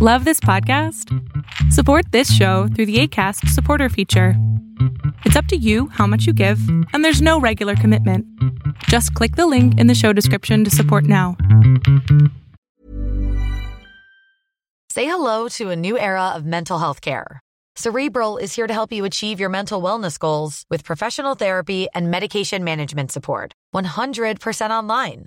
Love 0.00 0.24
this 0.24 0.38
podcast? 0.38 1.12
Support 1.72 2.12
this 2.12 2.32
show 2.32 2.68
through 2.68 2.86
the 2.86 3.00
ACAST 3.02 3.48
supporter 3.48 3.88
feature. 3.88 4.34
It's 5.24 5.34
up 5.34 5.46
to 5.46 5.56
you 5.56 5.88
how 5.88 6.06
much 6.06 6.24
you 6.24 6.32
give, 6.32 6.60
and 6.92 7.04
there's 7.04 7.20
no 7.20 7.40
regular 7.40 7.74
commitment. 7.74 8.24
Just 8.84 9.12
click 9.14 9.34
the 9.34 9.48
link 9.48 9.76
in 9.80 9.88
the 9.88 9.96
show 9.96 10.12
description 10.12 10.62
to 10.62 10.70
support 10.70 11.02
now. 11.02 11.36
Say 14.88 15.06
hello 15.06 15.48
to 15.56 15.70
a 15.70 15.74
new 15.74 15.98
era 15.98 16.28
of 16.28 16.46
mental 16.46 16.78
health 16.78 17.00
care. 17.00 17.40
Cerebral 17.74 18.36
is 18.36 18.54
here 18.54 18.68
to 18.68 18.74
help 18.74 18.92
you 18.92 19.04
achieve 19.04 19.40
your 19.40 19.50
mental 19.50 19.82
wellness 19.82 20.16
goals 20.16 20.64
with 20.70 20.84
professional 20.84 21.34
therapy 21.34 21.88
and 21.92 22.08
medication 22.08 22.62
management 22.62 23.10
support. 23.10 23.52
100% 23.74 24.70
online. 24.70 25.26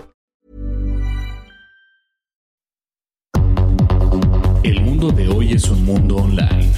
mundo 5.01 5.17
de 5.17 5.29
hoy 5.29 5.53
es 5.53 5.67
un 5.67 5.83
mundo 5.83 6.17
online, 6.17 6.71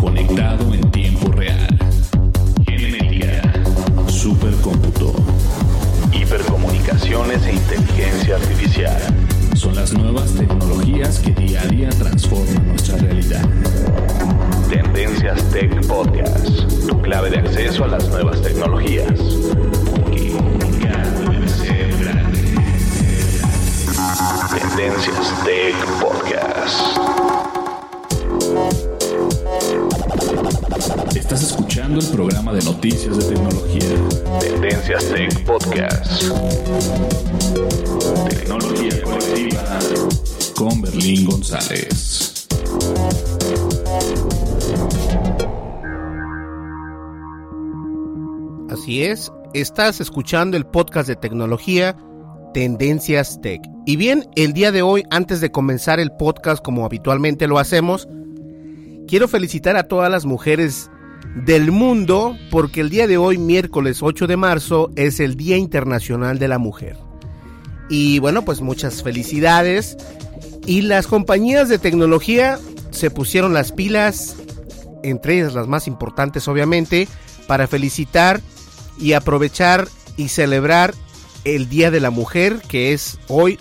conectado 0.00 0.74
en 0.74 0.90
tiempo 0.90 1.30
real. 1.30 1.68
Genética, 2.66 3.42
supercómputo, 4.08 5.14
hipercomunicaciones 6.12 7.46
e 7.46 7.52
inteligencia 7.52 8.34
artificial. 8.34 9.00
Son 9.54 9.76
las 9.76 9.92
nuevas 9.92 10.34
tecnologías 10.34 11.20
que 11.20 11.30
día 11.30 11.62
a 11.62 11.66
día 11.66 11.90
transforman 11.90 12.66
nuestra 12.66 12.96
realidad. 12.96 13.48
Tendencias 14.68 15.40
Tech 15.50 15.86
Podcast, 15.86 16.88
tu 16.88 17.00
clave 17.00 17.30
de 17.30 17.38
acceso 17.38 17.84
a 17.84 17.88
las 17.88 18.08
nuevas 18.08 18.42
tecnologías. 18.42 19.14
Tendencias 24.58 25.44
Tech 25.44 25.76
Podcast. 26.00 27.49
Estás 31.14 31.42
escuchando 31.44 32.00
el 32.00 32.06
programa 32.08 32.52
de 32.52 32.62
noticias 32.64 33.16
de 33.16 33.34
tecnología. 33.34 34.40
Tendencias 34.40 35.04
Tech 35.04 35.44
Podcast. 35.44 36.24
Tecnología 38.28 39.02
colectiva 39.04 39.78
con 40.56 40.82
Berlín 40.82 41.26
González. 41.26 42.48
Así 48.70 49.04
es, 49.04 49.30
estás 49.54 50.00
escuchando 50.00 50.56
el 50.56 50.66
podcast 50.66 51.08
de 51.08 51.14
tecnología 51.14 51.96
Tendencias 52.52 53.40
Tech. 53.40 53.60
Y 53.86 53.94
bien, 53.94 54.28
el 54.34 54.52
día 54.54 54.72
de 54.72 54.82
hoy, 54.82 55.04
antes 55.10 55.40
de 55.40 55.52
comenzar 55.52 56.00
el 56.00 56.10
podcast 56.10 56.64
como 56.64 56.84
habitualmente 56.84 57.46
lo 57.46 57.60
hacemos, 57.60 58.08
quiero 59.10 59.26
felicitar 59.26 59.76
a 59.76 59.88
todas 59.88 60.08
las 60.08 60.24
mujeres 60.24 60.88
del 61.34 61.72
mundo 61.72 62.38
porque 62.48 62.80
el 62.80 62.90
día 62.90 63.08
de 63.08 63.18
hoy, 63.18 63.38
miércoles 63.38 63.98
8 64.02 64.28
de 64.28 64.36
marzo, 64.36 64.92
es 64.94 65.18
el 65.18 65.36
Día 65.36 65.56
Internacional 65.56 66.38
de 66.38 66.46
la 66.46 66.58
Mujer. 66.58 66.96
Y 67.88 68.20
bueno, 68.20 68.44
pues 68.44 68.60
muchas 68.60 69.02
felicidades. 69.02 69.96
Y 70.64 70.82
las 70.82 71.08
compañías 71.08 71.68
de 71.68 71.80
tecnología 71.80 72.60
se 72.92 73.10
pusieron 73.10 73.52
las 73.52 73.72
pilas, 73.72 74.36
entre 75.02 75.40
ellas 75.40 75.54
las 75.54 75.66
más 75.66 75.88
importantes 75.88 76.46
obviamente, 76.46 77.08
para 77.48 77.66
felicitar 77.66 78.40
y 78.96 79.14
aprovechar 79.14 79.88
y 80.16 80.28
celebrar 80.28 80.94
el 81.42 81.68
Día 81.68 81.90
de 81.90 81.98
la 81.98 82.10
Mujer, 82.10 82.62
que 82.68 82.92
es 82.92 83.18
hoy 83.26 83.58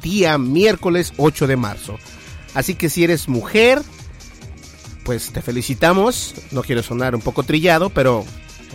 día 0.00 0.38
miércoles 0.38 1.12
8 1.18 1.46
de 1.46 1.56
marzo. 1.56 1.98
Así 2.54 2.74
que 2.74 2.88
si 2.88 3.04
eres 3.04 3.28
mujer, 3.28 3.82
pues 5.08 5.32
te 5.32 5.40
felicitamos. 5.40 6.34
No 6.50 6.62
quiero 6.62 6.82
sonar 6.82 7.14
un 7.14 7.22
poco 7.22 7.42
trillado, 7.42 7.88
pero 7.88 8.26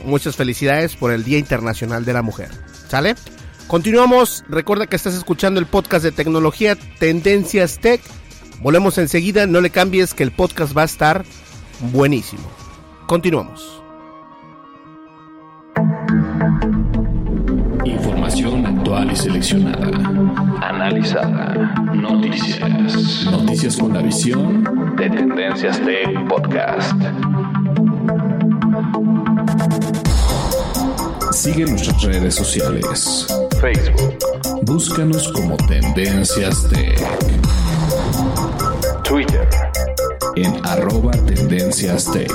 muchas 0.03 0.35
felicidades 0.35 0.95
por 0.95 1.11
el 1.11 1.23
Día 1.23 1.37
Internacional 1.37 2.05
de 2.05 2.13
la 2.13 2.23
Mujer. 2.23 2.49
¿Sale? 2.87 3.13
Continuamos. 3.67 4.43
Recuerda 4.49 4.87
que 4.87 4.95
estás 4.95 5.13
escuchando 5.13 5.59
el 5.59 5.67
podcast 5.67 6.03
de 6.03 6.11
tecnología 6.11 6.75
Tendencias 6.97 7.77
Tech. 7.77 8.01
Volvemos 8.63 8.97
enseguida. 8.97 9.45
No 9.45 9.61
le 9.61 9.69
cambies 9.69 10.15
que 10.15 10.23
el 10.23 10.31
podcast 10.31 10.75
va 10.75 10.81
a 10.81 10.85
estar 10.85 11.23
buenísimo. 11.91 12.49
Continuamos. 13.05 13.82
Y 19.01 19.15
seleccionada. 19.15 19.87
Analizada. 20.61 21.73
Noticias. 21.93 23.25
Noticias 23.25 23.75
con 23.75 23.91
la 23.91 24.01
visión 24.03 24.95
de 24.95 25.09
Tendencias 25.09 25.81
Tech 25.81 26.27
Podcast. 26.27 26.93
Sigue 31.31 31.65
nuestras 31.65 32.03
redes 32.03 32.35
sociales. 32.35 33.27
Facebook. 33.59 34.15
Búscanos 34.61 35.27
como 35.33 35.57
Tendencias 35.57 36.69
Tech. 36.69 37.01
Twitter. 39.03 39.49
En 40.35 40.53
arroba 40.65 41.11
Tendencias 41.25 42.11
Tech. 42.11 42.31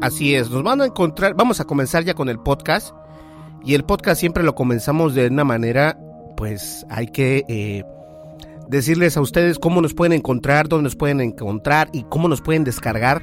Así 0.00 0.34
es, 0.34 0.50
nos 0.50 0.62
van 0.62 0.80
a 0.80 0.86
encontrar, 0.86 1.34
vamos 1.34 1.60
a 1.60 1.64
comenzar 1.64 2.04
ya 2.04 2.14
con 2.14 2.28
el 2.28 2.38
podcast. 2.38 2.94
Y 3.64 3.74
el 3.74 3.84
podcast 3.84 4.18
siempre 4.18 4.42
lo 4.42 4.54
comenzamos 4.54 5.14
de 5.14 5.26
una 5.26 5.44
manera, 5.44 5.98
pues 6.36 6.86
hay 6.88 7.08
que 7.08 7.44
eh, 7.48 7.84
decirles 8.68 9.18
a 9.18 9.20
ustedes 9.20 9.58
cómo 9.58 9.82
nos 9.82 9.92
pueden 9.92 10.14
encontrar, 10.14 10.68
dónde 10.68 10.84
nos 10.84 10.96
pueden 10.96 11.20
encontrar 11.20 11.90
y 11.92 12.04
cómo 12.04 12.28
nos 12.28 12.40
pueden 12.40 12.64
descargar. 12.64 13.22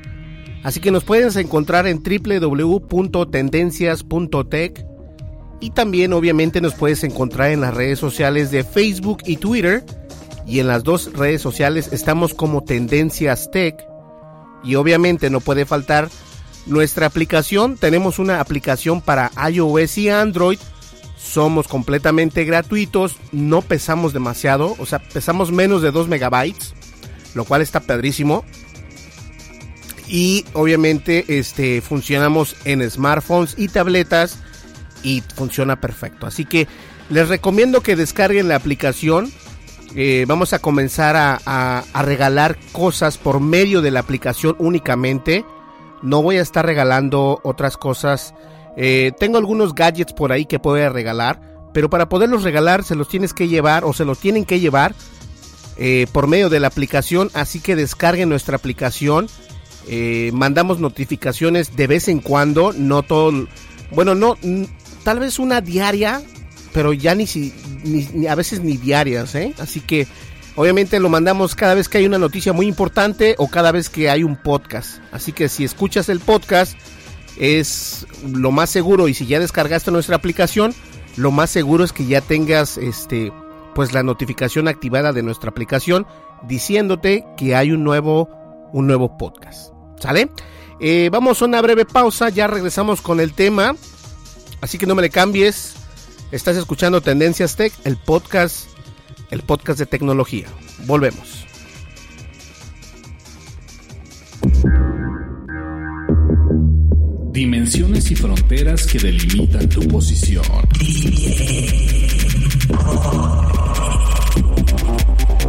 Así 0.64 0.80
que 0.80 0.92
nos 0.92 1.04
pueden 1.04 1.36
encontrar 1.40 1.88
en 1.88 2.04
www.tendencias.tech 2.04 4.86
y 5.60 5.72
también 5.72 6.14
obviamente 6.14 6.62
nos 6.62 6.76
puedes 6.76 7.04
encontrar 7.04 7.52
en 7.52 7.62
las 7.62 7.74
redes 7.74 7.98
sociales 7.98 8.52
de 8.52 8.64
Facebook 8.64 9.20
y 9.26 9.38
Twitter. 9.38 9.84
Y 10.46 10.60
en 10.60 10.68
las 10.68 10.84
dos 10.84 11.12
redes 11.14 11.42
sociales 11.42 11.90
estamos 11.92 12.34
como 12.34 12.64
Tendencias 12.64 13.50
Tech. 13.52 13.76
Y 14.64 14.76
obviamente 14.76 15.30
no 15.30 15.40
puede 15.40 15.66
faltar 15.66 16.10
nuestra 16.68 17.08
aplicación. 17.08 17.78
Tenemos 17.78 18.20
una 18.20 18.40
aplicación 18.40 19.02
para 19.02 19.32
iOS 19.52 19.98
y 19.98 20.10
Android. 20.10 20.60
Somos 21.18 21.68
completamente 21.68 22.46
gratuitos. 22.46 23.18
No 23.32 23.62
pesamos 23.62 24.14
demasiado. 24.14 24.76
O 24.80 24.86
sea, 24.86 25.00
pesamos 25.00 25.52
menos 25.52 25.82
de 25.82 25.92
2 25.92 26.08
megabytes. 26.08 26.74
Lo 27.34 27.46
cual 27.46 27.62
está 27.62 27.80
padrísimo. 27.80 28.46
Y 30.08 30.46
obviamente 30.54 31.26
este, 31.28 31.82
funcionamos 31.82 32.56
en 32.66 32.90
smartphones 32.90 33.56
y 33.58 33.68
tabletas. 33.68 34.40
Y 35.04 35.24
funciona 35.36 35.80
perfecto. 35.80 36.28
Así 36.28 36.46
que 36.46 36.68
les 37.10 37.30
recomiendo 37.30 37.82
que 37.82 37.96
descarguen 37.96 38.48
la 38.48 38.56
aplicación. 38.56 39.32
eh, 39.96 40.26
vamos 40.28 40.54
a 40.54 40.60
comenzar 40.60 41.16
a, 41.18 41.84
regalar 42.04 42.58
cosas 42.72 43.18
por 43.18 43.40
medio 43.40 43.82
de 43.82 43.92
la 43.92 44.02
aplicación 44.02 44.56
únicamente. 44.60 45.46
No 46.08 46.22
voy 46.22 46.38
a 46.38 46.42
estar 46.42 46.66
regalando 46.66 47.40
otras 47.44 47.78
cosas. 47.78 48.34
Eh, 48.76 49.12
tengo 49.20 49.38
algunos 49.38 49.76
gadgets 49.76 50.14
por 50.14 50.32
ahí 50.32 50.46
que 50.46 50.60
puedo 50.60 50.90
regalar, 50.92 51.42
pero 51.74 51.90
para 51.90 52.10
poderlos 52.10 52.44
regalar 52.44 52.84
se 52.84 52.96
los 52.96 53.08
tienes 53.08 53.34
que 53.34 53.48
llevar 53.48 53.84
o 53.84 53.94
se 53.94 54.06
los 54.06 54.20
tienen 54.20 54.46
que 54.46 54.60
llevar 54.60 54.96
eh, 55.78 56.08
por 56.12 56.28
medio 56.28 56.50
de 56.50 56.60
la 56.60 56.68
aplicación. 56.68 57.30
Así 57.34 57.60
que 57.60 57.76
descarguen 57.76 58.30
nuestra 58.30 58.56
aplicación. 58.56 59.28
mandamos 60.34 60.80
notificaciones 60.80 61.76
de 61.76 61.88
vez 61.88 62.08
en 62.08 62.20
cuando, 62.20 62.74
no 62.74 63.04
todo. 63.04 63.48
Bueno, 63.92 64.16
no, 64.16 64.38
tal 65.04 65.20
vez 65.20 65.40
una 65.40 65.62
diaria 65.62 66.22
pero 66.78 66.94
ya 66.94 67.16
ni, 67.16 67.26
si, 67.26 67.56
ni, 67.84 68.28
a 68.28 68.36
veces 68.36 68.62
ni 68.62 68.78
diarias, 68.78 69.34
¿eh? 69.34 69.52
Así 69.58 69.82
que 69.82 70.06
obviamente 70.58 71.00
lo 71.00 71.08
mandamos 71.08 71.56
cada 71.56 71.76
vez 71.76 71.88
que 71.88 72.00
hay 72.00 72.06
una 72.06 72.18
noticia 72.18 72.52
muy 72.52 72.68
importante 72.68 73.36
o 73.38 73.48
cada 73.48 73.72
vez 73.72 73.90
que 73.90 74.10
hay 74.10 74.24
un 74.24 74.36
podcast. 74.36 75.00
Así 75.12 75.32
que 75.32 75.48
si 75.48 75.64
escuchas 75.64 76.10
el 76.10 76.20
podcast 76.20 76.78
es 77.38 78.08
lo 78.28 78.52
más 78.52 78.70
seguro 78.72 79.08
y 79.08 79.14
si 79.14 79.28
ya 79.28 79.40
descargaste 79.40 79.92
nuestra 79.92 80.16
aplicación, 80.16 80.74
lo 81.16 81.32
más 81.32 81.52
seguro 81.52 81.84
es 81.84 81.94
que 81.94 82.06
ya 82.06 82.22
tengas 82.22 82.78
este 82.78 83.32
pues 83.76 83.94
la 83.94 84.02
notificación 84.02 84.68
activada 84.68 85.14
de 85.14 85.22
nuestra 85.22 85.52
aplicación 85.52 86.08
diciéndote 86.48 87.24
que 87.38 87.56
hay 87.56 87.72
un 87.72 87.84
nuevo 87.84 88.30
un 88.74 88.88
nuevo 88.88 89.18
podcast. 89.18 89.72
¿Sale? 90.00 90.32
Eh, 90.80 91.10
vamos 91.12 91.42
a 91.42 91.46
una 91.46 91.62
breve 91.62 91.86
pausa, 91.86 92.30
ya 92.30 92.48
regresamos 92.48 93.02
con 93.02 93.20
el 93.20 93.34
tema. 93.34 93.76
Así 94.62 94.80
que 94.80 94.88
no 94.88 94.96
me 94.96 95.04
le 95.04 95.12
cambies. 95.12 95.76
Estás 96.32 96.58
escuchando 96.58 97.02
Tendencias 97.02 97.56
Tech, 97.56 97.72
el 97.84 97.96
podcast, 97.98 98.68
el 99.32 99.42
podcast 99.42 99.80
de 99.80 99.86
tecnología. 99.86 100.48
Volvemos. 100.86 101.46
Dimensiones 107.32 108.10
y 108.10 108.16
fronteras 108.16 108.88
que 108.88 108.98
delimitan 108.98 109.70
tu 109.70 109.82
posición. 109.88 110.44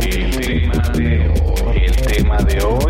El 0.00 0.30
tema 0.40 0.88
de 0.94 1.28
hoy, 1.28 1.78
el 1.84 1.96
tema 1.96 2.36
de 2.38 2.62
hoy, 2.62 2.87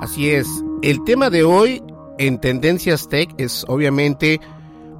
Así 0.00 0.30
es. 0.30 0.48
El 0.80 1.04
tema 1.04 1.28
de 1.28 1.42
hoy 1.42 1.82
en 2.18 2.40
Tendencias 2.40 3.06
Tech 3.10 3.28
es 3.36 3.66
obviamente, 3.68 4.40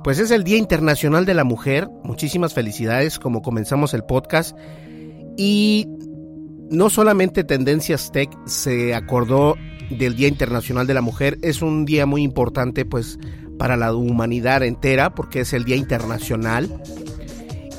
pues 0.05 0.19
es 0.19 0.31
el 0.31 0.45
Día 0.45 0.59
Internacional 0.59 1.25
de 1.25 1.33
la 1.33 1.43
Mujer. 1.43 1.89
Muchísimas 2.05 2.53
felicidades 2.53 3.19
como 3.19 3.41
comenzamos 3.41 3.95
el 3.95 4.05
podcast. 4.05 4.55
Y 5.39 5.89
no 6.69 6.91
solamente 6.91 7.45
Tendencias 7.45 8.13
Tech 8.13 8.29
se 8.45 8.95
acordó 8.95 9.57
del 9.89 10.17
Día 10.17 10.29
Internacional 10.29 10.87
de 10.87 10.93
la 10.93 11.01
Mujer, 11.01 11.39
es 11.41 11.63
un 11.63 11.87
día 11.87 12.05
muy 12.05 12.23
importante 12.23 12.85
pues 12.85 13.19
para 13.59 13.79
la 13.79 13.95
humanidad 13.95 14.63
entera 14.63 15.15
porque 15.15 15.41
es 15.41 15.55
el 15.55 15.65
Día 15.65 15.77
Internacional. 15.77 16.69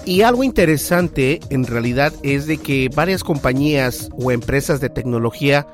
Y 0.06 0.24
algo 0.24 0.44
interesante 0.44 1.40
en 1.52 1.68
realidad 1.68 2.14
es 2.24 2.48
de 2.48 2.58
que 2.58 2.90
varias 2.96 3.24
compañías 3.24 4.10
o 4.18 4.32
empresas 4.32 4.82
de 4.82 4.90
tecnología 4.90 5.68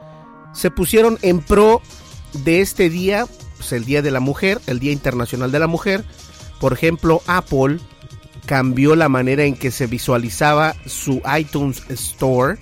se 0.57 0.71
pusieron 0.71 1.19
en 1.21 1.39
pro 1.39 1.81
de 2.33 2.61
este 2.61 2.89
día, 2.89 3.27
pues 3.57 3.71
el 3.73 3.85
Día 3.85 4.01
de 4.01 4.09
la 4.09 4.19
Mujer, 4.19 4.59
el 4.65 4.79
Día 4.79 4.91
Internacional 4.91 5.51
de 5.51 5.59
la 5.59 5.67
Mujer. 5.67 6.03
Por 6.59 6.73
ejemplo, 6.73 7.21
Apple 7.27 7.77
cambió 8.47 8.95
la 8.95 9.07
manera 9.07 9.43
en 9.43 9.55
que 9.55 9.69
se 9.69 9.85
visualizaba 9.85 10.75
su 10.87 11.21
iTunes 11.37 11.83
Store 11.89 12.57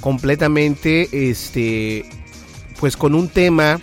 completamente 0.00 1.28
este 1.28 2.08
pues 2.78 2.96
con 2.96 3.16
un 3.16 3.28
tema 3.28 3.80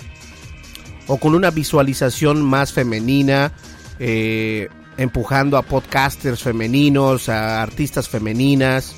o 1.07 1.18
con 1.18 1.36
una 1.36 1.51
visualización 1.51 2.41
más 2.41 2.71
femenina 2.71 3.51
eh, 4.00 4.69
empujando 4.95 5.57
a 5.57 5.63
podcasters 5.63 6.41
femeninos 6.41 7.27
a 7.27 7.62
artistas 7.62 8.07
femeninas 8.07 8.95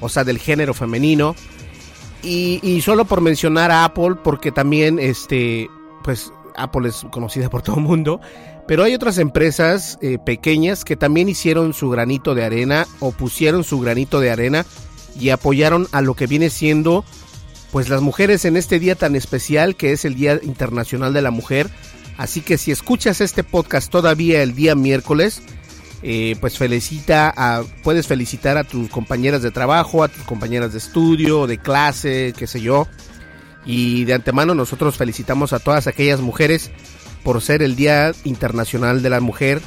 o 0.00 0.10
sea 0.10 0.22
del 0.22 0.38
género 0.38 0.74
femenino 0.74 1.34
y, 2.22 2.80
solo 2.82 3.04
por 3.04 3.20
mencionar 3.20 3.70
a 3.70 3.84
Apple, 3.84 4.16
porque 4.22 4.52
también, 4.52 4.98
este, 4.98 5.68
pues 6.04 6.32
Apple 6.56 6.88
es 6.88 7.06
conocida 7.10 7.48
por 7.50 7.62
todo 7.62 7.76
el 7.76 7.82
mundo, 7.82 8.20
pero 8.66 8.84
hay 8.84 8.94
otras 8.94 9.18
empresas 9.18 9.98
eh, 10.00 10.18
pequeñas 10.24 10.84
que 10.84 10.96
también 10.96 11.28
hicieron 11.28 11.74
su 11.74 11.90
granito 11.90 12.34
de 12.34 12.44
arena 12.44 12.86
o 13.00 13.12
pusieron 13.12 13.64
su 13.64 13.80
granito 13.80 14.20
de 14.20 14.30
arena 14.30 14.64
y 15.18 15.30
apoyaron 15.30 15.88
a 15.92 16.02
lo 16.02 16.14
que 16.14 16.26
viene 16.26 16.50
siendo, 16.50 17.04
pues 17.72 17.88
las 17.88 18.00
mujeres 18.00 18.44
en 18.44 18.56
este 18.56 18.78
día 18.78 18.94
tan 18.94 19.16
especial 19.16 19.76
que 19.76 19.92
es 19.92 20.04
el 20.04 20.14
Día 20.14 20.38
Internacional 20.42 21.12
de 21.12 21.22
la 21.22 21.30
Mujer. 21.30 21.68
Así 22.16 22.42
que 22.42 22.58
si 22.58 22.70
escuchas 22.70 23.20
este 23.20 23.44
podcast 23.44 23.90
todavía 23.90 24.42
el 24.42 24.54
día 24.54 24.74
miércoles, 24.74 25.42
eh, 26.02 26.36
pues 26.40 26.56
felicita 26.56 27.32
a, 27.36 27.62
puedes 27.82 28.06
felicitar 28.06 28.56
a 28.56 28.64
tus 28.64 28.88
compañeras 28.88 29.42
de 29.42 29.50
trabajo, 29.50 30.02
a 30.02 30.08
tus 30.08 30.22
compañeras 30.24 30.72
de 30.72 30.78
estudio, 30.78 31.46
de 31.46 31.58
clase, 31.58 32.32
qué 32.36 32.46
sé 32.46 32.60
yo. 32.60 32.86
Y 33.66 34.04
de 34.04 34.14
antemano 34.14 34.54
nosotros 34.54 34.96
felicitamos 34.96 35.52
a 35.52 35.58
todas 35.58 35.86
aquellas 35.86 36.20
mujeres 36.20 36.70
por 37.22 37.42
ser 37.42 37.62
el 37.62 37.76
Día 37.76 38.12
Internacional 38.24 39.02
de 39.02 39.10
la 39.10 39.20
Mujer, 39.20 39.60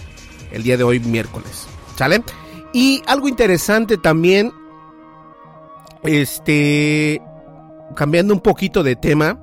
el 0.51 0.63
día 0.63 0.77
de 0.77 0.83
hoy 0.83 0.99
miércoles. 0.99 1.67
¿Sale? 1.95 2.23
Y 2.73 3.03
algo 3.05 3.27
interesante 3.27 3.97
también, 3.97 4.51
este, 6.03 7.21
cambiando 7.95 8.33
un 8.33 8.41
poquito 8.41 8.81
de 8.81 8.95
tema, 8.95 9.39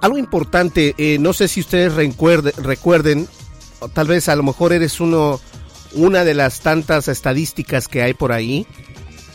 algo 0.00 0.16
importante, 0.16 0.94
eh, 0.96 1.18
no 1.18 1.34
sé 1.34 1.48
si 1.48 1.60
ustedes 1.60 1.94
recuerden, 1.94 3.28
tal 3.92 4.06
vez 4.06 4.28
a 4.28 4.36
lo 4.36 4.42
mejor 4.42 4.72
eres 4.72 5.00
uno, 5.00 5.40
una 5.92 6.24
de 6.24 6.34
las 6.34 6.60
tantas 6.60 7.08
estadísticas 7.08 7.88
que 7.88 8.02
hay 8.02 8.14
por 8.14 8.32
ahí. 8.32 8.66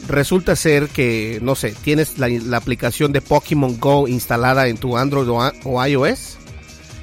Resulta 0.07 0.55
ser 0.55 0.89
que, 0.89 1.39
no 1.41 1.55
sé, 1.55 1.75
tienes 1.83 2.17
la, 2.17 2.57
aplicación 2.57 3.11
de 3.11 3.21
Pokémon 3.21 3.79
Go 3.79 4.07
instalada 4.07 4.67
en 4.67 4.77
tu 4.77 4.97
Android 4.97 5.29
o, 5.29 5.85
iOS. 5.85 6.37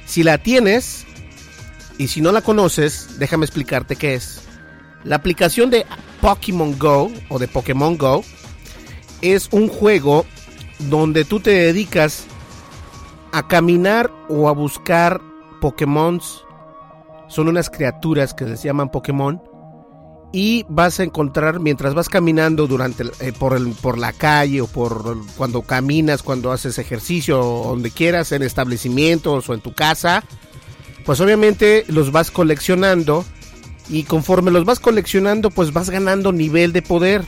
Si 0.05 0.23
la 0.23 0.39
tienes 0.39 1.07
y 1.97 2.09
si 2.09 2.21
no 2.21 2.33
la 2.33 2.43
conoces, 2.43 3.19
déjame 3.19 3.45
explicarte 3.45 3.97
qué 3.97 4.15
es. 4.15 4.41
La 5.05 5.17
aplicación 5.17 5.71
de 5.71 5.87
Pokémon 6.21 6.77
Go 6.79 7.13
o 7.29 7.39
de 7.39 7.47
Pokémon 7.47 7.97
Go 7.97 8.25
es 9.23 9.49
un 9.53 9.69
juego 9.69 10.27
donde 10.79 11.25
tú 11.25 11.41
te 11.41 11.51
dedicas 11.51 12.25
a 13.33 13.47
caminar 13.47 14.11
o 14.29 14.49
a 14.49 14.53
buscar 14.53 15.21
Pokémon 15.61 16.21
son 17.29 17.49
unas 17.49 17.71
criaturas 17.71 18.35
que 18.35 18.57
se 18.57 18.69
llaman 18.69 18.91
Pokémon 18.91 19.41
y 20.33 20.67
vas 20.69 21.01
a 21.01 21.05
encontrar 21.05 21.59
mientras 21.61 21.95
vas 21.95 22.09
caminando 22.09 22.67
durante 22.67 23.05
eh, 23.21 23.33
por 23.33 23.57
el, 23.57 23.69
por 23.73 23.99
la 23.99 24.13
calle 24.13 24.61
o 24.61 24.67
por 24.67 25.17
cuando 25.37 25.63
caminas, 25.63 26.23
cuando 26.23 26.53
haces 26.53 26.79
ejercicio 26.79 27.41
o 27.41 27.69
donde 27.71 27.91
quieras 27.91 28.33
en 28.33 28.43
establecimientos 28.43 29.49
o 29.49 29.55
en 29.55 29.61
tu 29.61 29.73
casa, 29.73 30.23
pues 31.07 31.21
obviamente 31.21 31.85
los 31.89 32.13
vas 32.13 32.31
coleccionando 32.31 33.25
y 33.89 34.03
conforme 34.03 34.51
los 34.51 34.65
vas 34.65 34.81
coleccionando 34.81 35.51
pues 35.51 35.73
vas 35.73 35.89
ganando 35.89 36.33
nivel 36.33 36.73
de 36.73 36.83
poder. 36.83 37.25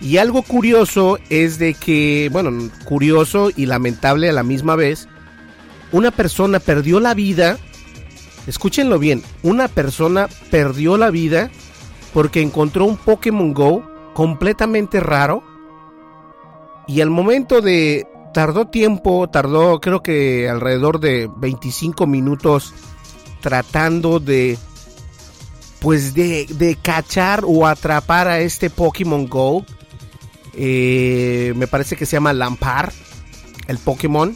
Y 0.00 0.18
algo 0.18 0.42
curioso 0.42 1.18
es 1.30 1.58
de 1.58 1.72
que, 1.72 2.28
bueno, 2.30 2.70
curioso 2.84 3.50
y 3.56 3.66
lamentable 3.66 4.28
a 4.28 4.34
la 4.34 4.42
misma 4.42 4.76
vez, 4.76 5.08
una 5.92 6.10
persona 6.10 6.60
perdió 6.60 7.00
la 7.00 7.14
vida 7.14 7.58
escúchenlo 8.46 8.98
bien, 8.98 9.22
una 9.42 9.68
persona 9.68 10.28
perdió 10.50 10.96
la 10.96 11.10
vida 11.10 11.50
porque 12.12 12.40
encontró 12.40 12.84
un 12.84 12.96
Pokémon 12.96 13.52
Go 13.52 13.84
completamente 14.14 15.00
raro 15.00 15.42
y 16.86 17.00
al 17.00 17.10
momento 17.10 17.60
de 17.60 18.06
tardó 18.32 18.66
tiempo, 18.66 19.28
tardó 19.28 19.80
creo 19.80 20.02
que 20.02 20.48
alrededor 20.48 21.00
de 21.00 21.30
25 21.36 22.06
minutos 22.06 22.74
tratando 23.40 24.20
de 24.20 24.58
pues 25.80 26.14
de, 26.14 26.46
de 26.48 26.76
cachar 26.76 27.44
o 27.46 27.66
atrapar 27.66 28.26
a 28.26 28.40
este 28.40 28.70
Pokémon 28.70 29.28
Go. 29.28 29.66
Eh, 30.54 31.52
me 31.56 31.66
parece 31.66 31.94
que 31.94 32.06
se 32.06 32.16
llama 32.16 32.32
Lampar, 32.32 32.90
el 33.68 33.76
Pokémon. 33.76 34.34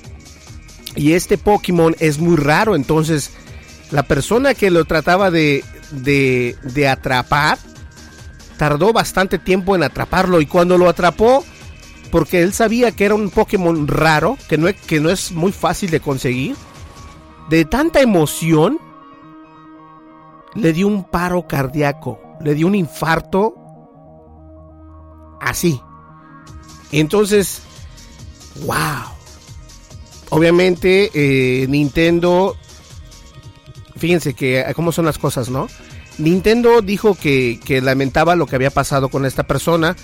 Y 0.95 1.13
este 1.13 1.39
Pokémon 1.39 1.97
es 2.01 2.19
muy 2.19 2.37
raro, 2.37 2.77
entonces 2.77 3.31
la 3.91 4.03
persona 4.03 4.55
que 4.55 4.71
lo 4.71 4.85
trataba 4.85 5.31
de, 5.31 5.65
atrapar 6.89 7.59
tardó 8.57 8.93
bastante 8.93 9.39
tiempo 9.39 9.77
en 9.77 9.83
atraparlo 9.83 10.41
y 10.41 10.47
cuando 10.47 10.77
lo 10.77 10.89
atrapó 10.89 11.45
porque 12.11 12.43
él 12.43 12.53
sabía 12.53 12.93
que 12.93 13.05
era 13.05 13.15
un 13.15 13.31
Pokémon 13.31 13.87
raro, 13.87 14.39
que 14.49 14.57
no, 14.57 14.69
que 14.87 14.99
no 14.99 15.11
es 15.11 15.33
muy 15.33 15.53
fácil 15.53 15.91
de 15.91 16.01
conseguir. 16.01 16.57
De 17.51 17.67
tanta 17.67 18.01
emoción, 18.01 18.79
le 20.55 20.73
dio 20.73 20.87
un 20.87 21.05
paro 21.05 21.47
cardíaco, 21.47 22.19
le 22.41 22.55
dio 22.55 22.67
un 22.67 22.75
infarto 22.75 23.55
así. 25.41 25.81
Entonces, 26.93 27.63
wow. 28.67 29.13
Obviamente, 30.31 31.11
eh, 31.15 31.67
Nintendo, 31.69 32.57
fíjense 33.99 34.35
que 34.35 34.65
cómo 34.75 34.93
son 34.93 35.05
las 35.05 35.19
cosas, 35.19 35.51
¿no? 35.51 35.69
Nintendo 36.19 36.83
dijo 36.83 37.15
que, 37.15 37.61
que 37.65 37.81
lamentaba 37.81 38.35
lo 38.37 38.47
que 38.47 38.57
había 38.57 38.71
pasado 38.71 39.09
con 39.09 39.25
esta 39.25 39.45
persona. 39.45 39.97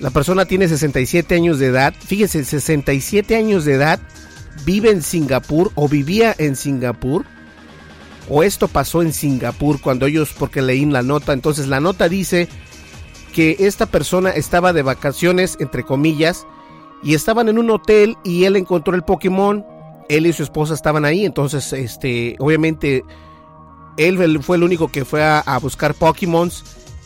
La 0.00 0.10
persona 0.10 0.44
tiene 0.44 0.68
67 0.68 1.34
años 1.34 1.58
de 1.58 1.66
edad. 1.66 1.94
Fíjense, 1.98 2.44
67 2.44 3.36
años 3.36 3.64
de 3.64 3.74
edad. 3.74 4.00
Vive 4.64 4.90
en 4.90 5.02
Singapur 5.02 5.72
o 5.74 5.88
vivía 5.88 6.34
en 6.36 6.56
Singapur. 6.56 7.24
O 8.28 8.42
esto 8.42 8.68
pasó 8.68 9.02
en 9.02 9.12
Singapur 9.12 9.80
cuando 9.80 10.06
ellos, 10.06 10.34
porque 10.38 10.62
leí 10.62 10.84
la 10.84 11.02
nota. 11.02 11.32
Entonces 11.32 11.66
la 11.68 11.80
nota 11.80 12.08
dice 12.08 12.48
que 13.32 13.56
esta 13.60 13.86
persona 13.86 14.30
estaba 14.30 14.72
de 14.72 14.82
vacaciones, 14.82 15.56
entre 15.60 15.82
comillas, 15.82 16.46
y 17.02 17.14
estaban 17.14 17.48
en 17.48 17.58
un 17.58 17.70
hotel 17.70 18.16
y 18.24 18.44
él 18.44 18.56
encontró 18.56 18.94
el 18.94 19.02
Pokémon. 19.02 19.64
Él 20.08 20.26
y 20.26 20.32
su 20.32 20.42
esposa 20.42 20.74
estaban 20.74 21.06
ahí, 21.06 21.24
entonces, 21.24 21.72
este, 21.72 22.36
obviamente, 22.38 23.04
él 23.96 24.42
fue 24.42 24.56
el 24.56 24.62
único 24.62 24.88
que 24.88 25.04
fue 25.04 25.22
a, 25.22 25.58
buscar 25.60 25.94
Pokémon, 25.94 26.50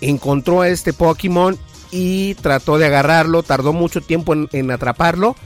encontró 0.01 0.63
a 0.63 0.69
este 0.69 0.93
Pokémon 0.93 1.59
y 1.91 2.35
trató 2.35 2.79
de 2.79 2.87
agarrarlo, 2.87 3.43
tardó 3.43 3.73
mucho 3.73 4.01
tiempo 4.01 4.35
en, 4.53 4.71
atraparlo. 4.71 5.37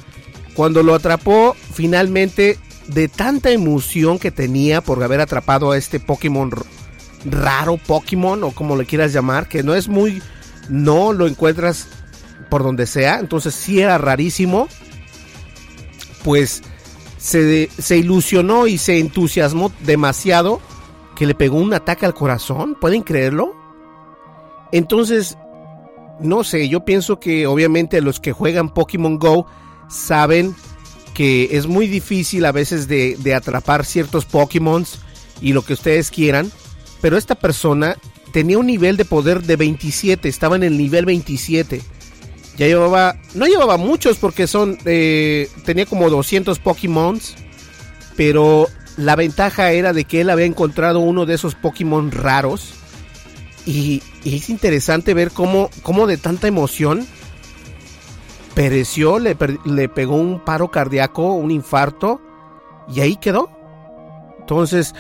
Cuando 0.55 0.83
lo 0.83 0.95
atrapó, 0.95 1.57
finalmente, 1.73 2.59
de 2.87 3.09
tanta 3.09 3.51
emoción 3.51 4.19
que 4.19 4.31
tenía 4.31 4.81
por 4.81 5.03
haber 5.03 5.21
atrapado 5.21 5.73
a 5.73 5.79
este 5.79 5.99
Pokémon 5.99 6.51
raro, 7.25 7.77
Pokémon, 7.79 8.45
o 8.45 8.51
como 8.51 8.77
le 8.77 8.87
quieras 8.87 9.13
llamar, 9.13 9.49
que 9.49 9.63
no 9.63 9.75
es 9.75 9.89
muy 9.89 10.23
no 10.69 11.13
lo 11.13 11.27
encuentras 11.27 11.89
por 12.51 12.63
donde 12.63 12.87
sea, 12.87 13.19
entonces 13.19 13.55
si 13.55 13.81
era 13.81 13.99
rarísimo, 13.99 14.69
pues 16.23 16.63
se, 17.19 17.71
se 17.79 17.97
ilusionó 17.97 18.67
y 18.67 18.79
se 18.79 18.99
entusiasmó 18.99 19.73
demasiado 19.81 20.61
que 21.17 21.27
le 21.27 21.35
pegó 21.35 21.57
un 21.57 21.75
ataque 21.75 22.07
al 22.07 22.15
corazón, 22.15 22.77
¿pueden 22.81 23.03
creerlo? 23.03 23.55
Entonces, 24.73 25.37
no 26.21 26.45
sé, 26.45 26.69
yo 26.69 26.85
pienso 26.85 27.19
que 27.21 27.47
obviamente 27.47 28.01
los 28.01 28.21
que 28.21 28.33
juegan 28.33 28.73
Pokémon 28.73 29.19
Go 29.19 29.47
saben 29.89 30.55
que 31.15 31.51
es 31.53 31.67
muy 31.67 31.87
difícil 31.87 32.45
a 32.45 32.53
veces 32.53 32.89
de, 32.89 33.35
atrapar 33.35 33.85
ciertos 33.85 34.25
Pokémon 34.25 34.85
y 35.41 35.53
lo 35.53 35.63
que 35.63 35.75
ustedes 35.75 36.11
quieran, 36.11 36.51
pero 37.01 37.17
esta 37.17 37.35
persona 37.35 37.97
tenía 38.33 38.59
un 38.59 38.67
nivel 38.67 38.97
de 38.97 39.05
poder 39.05 39.43
de 39.43 39.57
27, 39.57 40.29
estaba 40.29 40.57
en 40.57 40.63
el 40.63 40.79
nivel 40.79 41.05
27. 41.05 41.83
Ya 42.57 42.67
llevaba, 42.67 43.17
no 43.35 43.47
llevaba 43.47 43.77
muchos 43.77 44.19
porque 44.19 44.47
son, 44.47 44.79
eh, 44.85 45.49
tenía 45.65 45.87
como 45.87 46.09
200 46.09 46.59
Pokémon, 46.59 47.19
pero 48.17 48.69
la 48.97 49.17
ventaja 49.17 49.73
era 49.73 49.93
de 49.93 50.05
que 50.05 50.21
él 50.21 50.31
había 50.31 50.47
encontrado 50.47 51.01
uno 51.01 51.27
de 51.27 51.35
esos 51.35 51.55
Pokémon 51.55 52.11
raros. 52.11 52.75
Y, 53.65 54.03
es 54.25 54.51
interesante 54.51 55.15
ver 55.15 55.31
cómo, 55.31 55.71
cómo, 55.83 56.07
de 56.07 56.17
tanta 56.17 56.47
emoción 56.47 57.07
pereció, 58.55 59.19
le, 59.19 59.37
le 59.65 59.89
pegó 59.89 60.17
un 60.17 60.45
paro 60.45 60.71
cardíaco, 60.71 61.33
un 61.33 61.51
infarto, 61.51 62.21
y 62.93 63.01
ahí 63.01 63.17
quedó. 63.17 63.51
Entonces, 64.41 64.95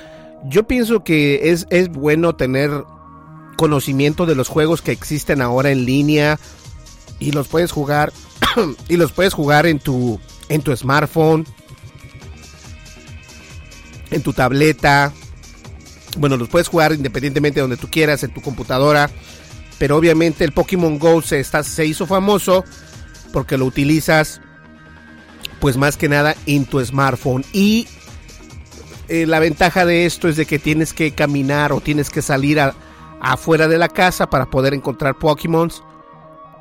yo 0.44 0.66
pienso 0.66 1.04
que 1.04 1.50
es, 1.50 1.66
es 1.70 1.88
bueno 1.88 2.34
tener 2.34 2.84
conocimiento 3.56 4.26
de 4.26 4.34
los 4.34 4.48
juegos 4.48 4.82
que 4.82 4.92
existen 4.92 5.42
ahora 5.42 5.70
en 5.70 5.84
línea 5.84 6.38
y 7.18 7.32
los 7.32 7.48
puedes 7.48 7.70
jugar 7.70 8.12
y 8.88 8.96
los 8.96 9.12
puedes 9.12 9.34
jugar 9.34 9.66
en 9.66 9.78
tu 9.78 10.18
en 10.48 10.62
tu 10.62 10.74
smartphone, 10.76 11.46
en 14.12 14.22
tu 14.22 14.32
tableta. 14.32 15.12
Bueno, 16.16 16.36
los 16.36 16.48
puedes 16.48 16.68
jugar 16.68 16.92
independientemente 16.92 17.56
de 17.56 17.62
donde 17.62 17.76
tú 17.76 17.88
quieras, 17.90 18.22
en 18.22 18.32
tu 18.32 18.40
computadora. 18.40 19.10
Pero 19.78 19.96
obviamente 19.96 20.44
el 20.44 20.52
Pokémon 20.52 20.98
Go 20.98 21.22
se, 21.22 21.40
está, 21.40 21.62
se 21.62 21.84
hizo 21.86 22.06
famoso 22.06 22.64
porque 23.32 23.56
lo 23.56 23.64
utilizas 23.64 24.40
pues 25.60 25.76
más 25.76 25.96
que 25.96 26.08
nada 26.08 26.36
en 26.46 26.66
tu 26.66 26.84
smartphone. 26.84 27.44
Y 27.52 27.88
eh, 29.08 29.26
la 29.26 29.40
ventaja 29.40 29.86
de 29.86 30.06
esto 30.06 30.28
es 30.28 30.36
de 30.36 30.46
que 30.46 30.58
tienes 30.58 30.92
que 30.92 31.12
caminar 31.12 31.72
o 31.72 31.80
tienes 31.80 32.10
que 32.10 32.22
salir 32.22 32.60
a, 32.60 32.74
afuera 33.20 33.68
de 33.68 33.78
la 33.78 33.88
casa 33.88 34.28
para 34.28 34.50
poder 34.50 34.74
encontrar 34.74 35.18
Pokémon. 35.18 35.70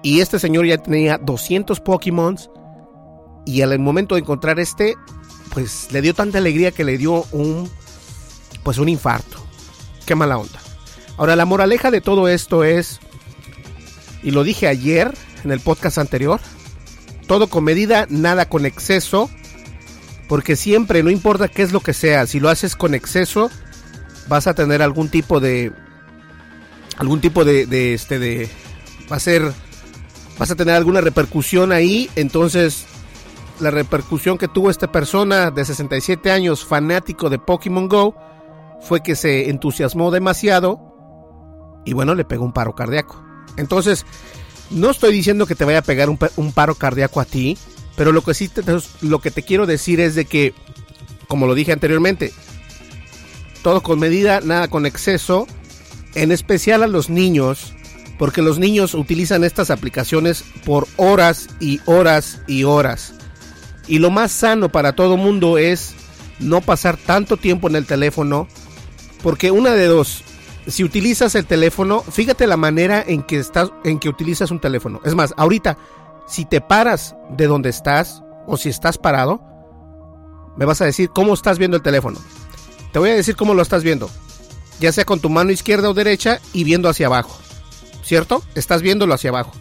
Y 0.04 0.22
este 0.22 0.40
señor 0.40 0.66
ya 0.66 0.78
tenía 0.78 1.18
200 1.18 1.80
Pokémon. 1.80 2.38
Y 3.46 3.62
al 3.62 3.78
momento 3.80 4.16
de 4.16 4.22
encontrar 4.22 4.60
este, 4.60 4.96
pues 5.54 5.88
le 5.92 6.02
dio 6.02 6.14
tanta 6.14 6.38
alegría 6.38 6.72
que 6.72 6.84
le 6.84 6.98
dio 6.98 7.26
un, 7.32 7.70
pues 8.64 8.78
un 8.78 8.90
infarto. 8.90 9.38
Qué 10.06 10.16
mala 10.16 10.38
onda. 10.38 10.60
Ahora, 11.18 11.36
la 11.36 11.46
moraleja 11.46 11.92
de 11.92 12.02
todo 12.02 12.28
esto 12.28 12.64
es, 12.64 13.00
y 14.24 14.32
lo 14.32 14.44
dije 14.44 14.68
ayer 14.68 15.14
en 15.44 15.52
el 15.52 15.60
podcast 15.60 15.98
anterior, 15.98 16.40
todo 17.28 17.48
con 17.48 17.64
medida, 17.64 18.08
nada 18.10 18.48
con 18.50 18.66
exceso, 18.66 19.30
porque 20.28 20.56
siempre, 20.56 21.04
no 21.04 21.10
importa 21.10 21.48
qué 21.48 21.62
es 21.62 21.72
lo 21.72 21.82
que 21.82 21.94
sea, 21.94 22.26
si 22.26 22.40
lo 22.40 22.50
haces 22.50 22.76
con 22.76 22.96
exceso, 22.96 23.52
vas 24.28 24.48
a 24.48 24.54
tener 24.54 24.82
algún 24.82 25.10
tipo 25.10 25.40
de 25.40 25.74
algún 26.98 27.20
tipo 27.20 27.44
de, 27.44 27.94
este 27.94 28.20
de 28.20 28.50
va 29.12 29.18
a 29.18 29.20
ser 29.20 29.52
vas 30.38 30.52
a 30.52 30.56
tener 30.56 30.76
alguna 30.76 31.02
repercusión 31.02 31.72
ahí 31.72 32.10
entonces 32.16 32.86
la 33.62 33.72
repercusión 33.72 34.38
que 34.38 34.48
tuvo 34.48 34.70
esta 34.70 34.92
persona 34.92 35.52
de 35.52 35.64
67 35.64 36.32
años 36.32 36.66
fanático 36.66 37.30
de 37.30 37.40
Pokémon 37.40 37.88
Go 37.88 38.16
fue 38.82 39.02
que 39.02 39.16
se 39.16 39.50
entusiasmó 39.50 40.12
demasiado 40.12 40.80
y 41.86 41.94
bueno 41.94 42.16
le 42.16 42.26
pegó 42.26 42.44
un 42.44 42.54
paro 42.54 42.74
cardíaco 42.76 43.24
entonces 43.58 44.06
no 44.70 44.90
estoy 44.90 45.14
diciendo 45.14 45.46
que 45.46 45.56
te 45.56 45.66
vaya 45.66 45.80
a 45.80 45.84
pegar 45.84 46.10
un, 46.10 46.18
paro 46.54 46.76
cardíaco 46.76 47.22
a 47.22 47.26
ti 47.26 47.58
pero 47.96 48.12
lo 48.12 48.24
que 48.24 48.34
sí 48.34 48.48
te, 48.48 48.64
lo 49.02 49.20
que 49.20 49.32
te 49.32 49.44
quiero 49.44 49.66
decir 49.66 50.00
es 50.00 50.16
de 50.16 50.26
que 50.26 50.54
como 51.28 51.48
lo 51.48 51.56
dije 51.56 51.72
anteriormente 51.72 52.34
todo 53.64 53.82
con 53.82 54.00
medida 54.00 54.42
nada 54.42 54.68
con 54.68 54.86
exceso 54.86 55.48
en 56.16 56.32
especial 56.32 56.84
a 56.84 56.88
los 56.88 57.10
niños, 57.10 57.74
porque 58.18 58.42
los 58.42 58.60
niños 58.60 58.94
utilizan 58.94 59.44
estas 59.44 59.72
aplicaciones 59.72 60.44
por 60.66 60.88
horas 60.98 61.48
y 61.60 61.80
horas 61.86 62.42
y 62.48 62.64
horas. 62.64 63.14
Y 63.92 64.00
lo 64.00 64.10
más 64.10 64.32
sano 64.32 64.70
para 64.70 64.94
todo 64.94 65.18
mundo 65.18 65.58
es 65.58 65.94
no 66.40 66.62
pasar 66.62 66.96
tanto 66.96 67.36
tiempo 67.36 67.68
en 67.68 67.76
el 67.76 67.86
teléfono, 67.86 68.48
porque 69.22 69.52
una 69.52 69.72
de 69.72 69.86
dos, 69.86 70.24
si 70.66 70.86
utilizas 70.86 71.36
el 71.36 71.46
teléfono, 71.46 72.02
fíjate 72.02 72.48
la 72.48 72.56
manera 72.56 73.04
en 73.06 73.22
que 73.22 73.38
estás 73.38 73.70
en 73.84 74.00
que 74.00 74.08
utilizas 74.08 74.50
un 74.50 74.62
teléfono. 74.62 75.02
Es 75.04 75.14
más, 75.14 75.34
ahorita 75.36 75.78
si 76.26 76.46
te 76.46 76.62
paras 76.62 77.18
de 77.32 77.48
donde 77.48 77.70
estás 77.70 78.24
o 78.48 78.56
si 78.56 78.70
estás 78.70 78.98
parado, 78.98 79.44
me 80.56 80.64
vas 80.64 80.80
a 80.80 80.86
decir 80.86 81.10
cómo 81.10 81.34
estás 81.34 81.58
viendo 81.58 81.76
el 81.76 81.84
teléfono. 81.84 82.18
Te 82.94 83.00
voy 83.00 83.10
a 83.10 83.16
decir 83.16 83.36
cómo 83.36 83.54
lo 83.54 83.62
estás 83.62 83.84
viendo 83.84 84.10
ya 84.82 84.92
sea 84.92 85.06
con 85.06 85.20
tu 85.20 85.30
mano 85.30 85.52
izquierda 85.52 85.90
o 85.90 85.94
derecha 85.94 86.42
y 86.54 86.64
viendo 86.64 86.90
hacia 86.90 87.06
abajo. 87.06 87.38
¿Cierto? 88.04 88.42
Estás 88.56 88.82
viéndolo 88.82 89.14
hacia 89.14 89.30
abajo. 89.30 89.52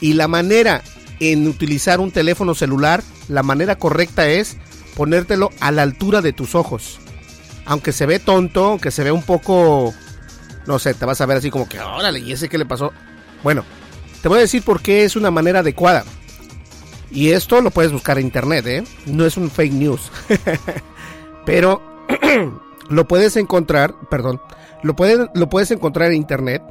Y 0.00 0.12
la 0.12 0.28
manera 0.28 0.84
en 1.30 1.46
utilizar 1.46 2.00
un 2.00 2.10
teléfono 2.10 2.54
celular, 2.54 3.02
la 3.28 3.44
manera 3.44 3.76
correcta 3.76 4.26
es 4.28 4.56
ponértelo 4.96 5.50
a 5.60 5.70
la 5.70 5.82
altura 5.82 6.20
de 6.20 6.32
tus 6.32 6.54
ojos. 6.56 6.98
Aunque 7.64 7.92
se 7.92 8.06
ve 8.06 8.18
tonto, 8.18 8.64
aunque 8.64 8.90
se 8.90 9.04
ve 9.04 9.12
un 9.12 9.22
poco, 9.22 9.94
no 10.66 10.78
sé, 10.80 10.94
te 10.94 11.04
vas 11.04 11.20
a 11.20 11.26
ver 11.26 11.36
así 11.36 11.50
como 11.50 11.68
que, 11.68 11.78
órale, 11.80 12.18
¿y 12.18 12.32
ese 12.32 12.48
qué 12.48 12.58
le 12.58 12.66
pasó? 12.66 12.92
Bueno, 13.44 13.64
te 14.20 14.28
voy 14.28 14.38
a 14.38 14.42
decir 14.42 14.62
por 14.62 14.82
qué 14.82 15.04
es 15.04 15.14
una 15.14 15.30
manera 15.30 15.60
adecuada. 15.60 16.04
Y 17.10 17.30
esto 17.30 17.60
lo 17.60 17.70
puedes 17.70 17.92
buscar 17.92 18.18
en 18.18 18.26
internet, 18.26 18.66
¿eh? 18.66 18.84
No 19.06 19.24
es 19.24 19.36
un 19.36 19.50
fake 19.50 19.72
news. 19.72 20.10
Pero 21.46 21.82
lo 22.88 23.06
puedes 23.06 23.36
encontrar, 23.36 23.94
perdón, 24.10 24.40
lo 24.82 24.96
lo 25.34 25.48
puedes 25.48 25.70
encontrar 25.70 26.10
en 26.10 26.16
internet 26.16 26.62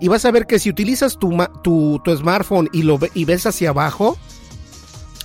y 0.00 0.08
vas 0.08 0.24
a 0.24 0.30
ver 0.30 0.46
que 0.46 0.58
si 0.58 0.70
utilizas 0.70 1.18
tu, 1.18 1.36
tu, 1.62 2.00
tu 2.04 2.16
smartphone 2.16 2.68
y, 2.72 2.82
lo, 2.82 2.98
y 3.14 3.24
ves 3.24 3.46
hacia 3.46 3.70
abajo, 3.70 4.16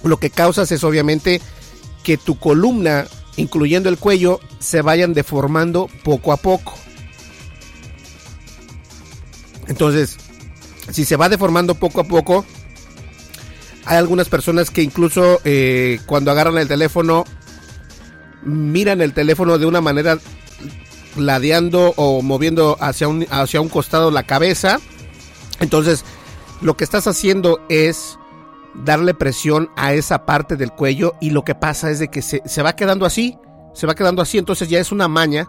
lo 0.03 0.17
que 0.17 0.29
causas 0.29 0.72
es 0.72 0.84
obviamente 0.84 1.41
que 2.03 2.17
tu 2.17 2.38
columna, 2.38 3.08
incluyendo 3.38 3.89
el 3.89 3.98
cuello, 3.98 4.39
se 4.60 4.82
vayan 4.82 5.13
deformando 5.13 5.89
poco 6.03 6.34
a 6.34 6.38
poco. 6.38 6.75
Entonces, 9.67 10.17
si 10.91 11.05
se 11.05 11.15
va 11.15 11.29
deformando 11.29 11.75
poco 11.75 12.01
a 12.01 12.03
poco, 12.03 12.46
Hay 13.86 13.98
algunas 13.98 14.29
personas 14.29 14.72
que 14.72 14.82
incluso 14.82 15.39
eh, 15.44 16.00
cuando 16.08 16.32
agarran 16.32 16.58
el 16.58 16.67
teléfono 16.67 17.24
miran 18.44 19.01
el 19.01 19.13
teléfono 19.13 19.58
de 19.58 19.65
una 19.67 19.79
manera 19.79 20.17
ladeando 21.15 21.93
o 21.95 22.22
moviendo 22.22 22.77
hacia 22.79 23.07
un, 23.07 23.25
hacia 23.29 23.62
un 23.62 23.69
costado 23.69 24.12
la 24.12 24.24
cabeza. 24.24 24.79
Entonces, 25.60 26.03
lo 26.62 26.75
que 26.77 26.84
estás 26.84 27.07
haciendo 27.07 27.60
es 27.69 28.17
darle 28.84 29.13
presión 29.13 29.69
a 29.75 29.93
esa 29.93 30.25
parte 30.25 30.55
del 30.55 30.72
cuello 30.72 31.15
y 31.22 31.29
lo 31.29 31.43
que 31.43 31.55
pasa 31.55 31.91
es 31.91 32.00
de 32.00 32.10
que 32.10 32.22
se, 32.22 32.41
se 32.45 32.62
va 32.62 32.75
quedando 32.75 33.05
así, 33.05 33.38
se 33.74 33.88
va 33.88 33.95
quedando 33.95 34.22
así, 34.22 34.38
entonces 34.38 34.67
ya 34.69 34.79
es 34.79 34.91
una 34.91 35.07
maña 35.07 35.48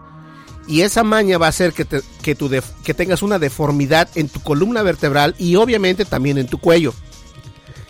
y 0.67 0.81
esa 0.81 1.03
maña 1.03 1.37
va 1.37 1.47
a 1.47 1.49
hacer 1.49 1.73
que, 1.73 1.85
te, 1.85 2.01
que, 2.21 2.35
tu 2.35 2.49
que 2.83 2.93
tengas 2.93 3.21
una 3.21 3.39
deformidad 3.39 4.09
en 4.15 4.27
tu 4.27 4.41
columna 4.41 4.81
vertebral 4.81 5.35
y 5.37 5.55
obviamente 5.55 6.05
también 6.05 6.37
en 6.37 6.47
tu 6.47 6.59
cuello. 6.59 6.93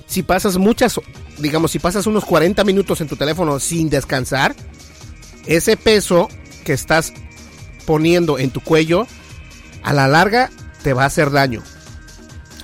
Si 0.06 0.24
pasas 0.24 0.58
muchas, 0.58 1.00
digamos, 1.40 1.72
si 1.72 1.80
pasas 1.80 2.08
unos 2.08 2.24
40 2.24 2.64
minutos 2.64 3.02
en 3.02 3.08
tu 3.08 3.16
teléfono 3.16 3.60
sin 3.60 3.90
descansar, 3.90 4.56
ese 5.48 5.76
peso 5.76 6.30
que 6.64 6.74
estás 6.74 7.14
poniendo 7.88 8.38
en 8.38 8.52
tu 8.52 8.60
cuello, 8.60 9.08
a 9.82 9.94
la 9.94 10.10
larga 10.10 10.52
te 10.84 10.94
va 10.94 11.04
a 11.04 11.08
hacer 11.08 11.32
daño. 11.32 11.64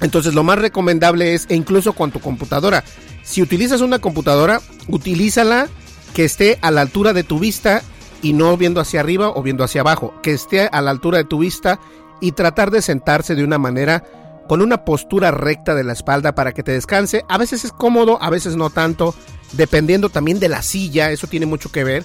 Entonces 0.02 0.36
lo 0.36 0.44
más 0.44 0.60
recomendable 0.60 1.34
es, 1.34 1.46
e 1.50 1.56
incluso 1.56 1.94
con 1.94 2.12
tu 2.12 2.20
computadora, 2.20 2.84
si 3.24 3.42
utilizas 3.42 3.80
una 3.80 4.00
computadora, 4.00 4.62
utilízala 4.90 5.70
que 6.14 6.26
esté 6.26 6.60
a 6.62 6.72
la 6.72 6.82
altura 6.82 7.14
de 7.14 7.24
tu 7.24 7.40
vista 7.40 7.82
y 8.22 8.34
no 8.34 8.58
viendo 8.58 8.82
hacia 8.82 9.00
arriba 9.00 9.30
o 9.30 9.42
viendo 9.42 9.64
hacia 9.64 9.80
abajo, 9.80 10.14
que 10.22 10.34
esté 10.34 10.68
a 10.68 10.82
la 10.82 10.92
altura 10.92 11.20
de 11.20 11.24
tu 11.24 11.40
vista 11.40 11.80
y 12.20 12.34
tratar 12.34 12.70
de 12.70 12.82
sentarse 12.82 13.34
de 13.34 13.46
una 13.46 13.58
manera 13.58 14.04
con 14.50 14.62
una 14.62 14.84
postura 14.84 15.32
recta 15.32 15.74
de 15.74 15.86
la 15.86 15.94
espalda 15.94 16.36
para 16.36 16.52
que 16.52 16.64
te 16.64 16.74
descanse. 16.74 17.24
A 17.30 17.38
veces 17.38 17.64
es 17.64 17.72
cómodo, 17.72 18.22
a 18.22 18.30
veces 18.30 18.58
no 18.58 18.70
tanto, 18.70 19.16
dependiendo 19.54 20.10
también 20.10 20.42
de 20.42 20.50
la 20.50 20.62
silla, 20.62 21.12
eso 21.12 21.28
tiene 21.28 21.46
mucho 21.46 21.72
que 21.72 21.86
ver. 21.86 22.04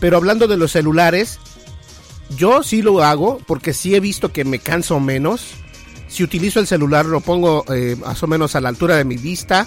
Pero 0.00 0.16
hablando 0.16 0.46
de 0.46 0.56
los 0.56 0.72
celulares, 0.72 1.38
yo 2.36 2.62
sí 2.62 2.82
lo 2.82 3.02
hago 3.02 3.40
porque 3.46 3.72
sí 3.72 3.94
he 3.94 4.00
visto 4.00 4.32
que 4.32 4.44
me 4.44 4.58
canso 4.58 5.00
menos. 5.00 5.54
Si 6.08 6.22
utilizo 6.22 6.60
el 6.60 6.66
celular 6.66 7.04
lo 7.06 7.20
pongo 7.20 7.64
eh, 7.72 7.96
más 7.98 8.22
o 8.22 8.26
menos 8.26 8.56
a 8.56 8.60
la 8.60 8.68
altura 8.68 8.96
de 8.96 9.04
mi 9.04 9.16
vista 9.16 9.66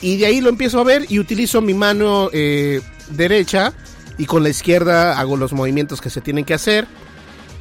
y 0.00 0.16
de 0.16 0.26
ahí 0.26 0.40
lo 0.40 0.48
empiezo 0.48 0.80
a 0.80 0.84
ver 0.84 1.06
y 1.08 1.18
utilizo 1.18 1.60
mi 1.60 1.74
mano 1.74 2.28
eh, 2.32 2.80
derecha 3.10 3.72
y 4.18 4.26
con 4.26 4.42
la 4.42 4.48
izquierda 4.48 5.18
hago 5.18 5.36
los 5.36 5.52
movimientos 5.52 6.00
que 6.00 6.10
se 6.10 6.20
tienen 6.20 6.44
que 6.44 6.54
hacer 6.54 6.86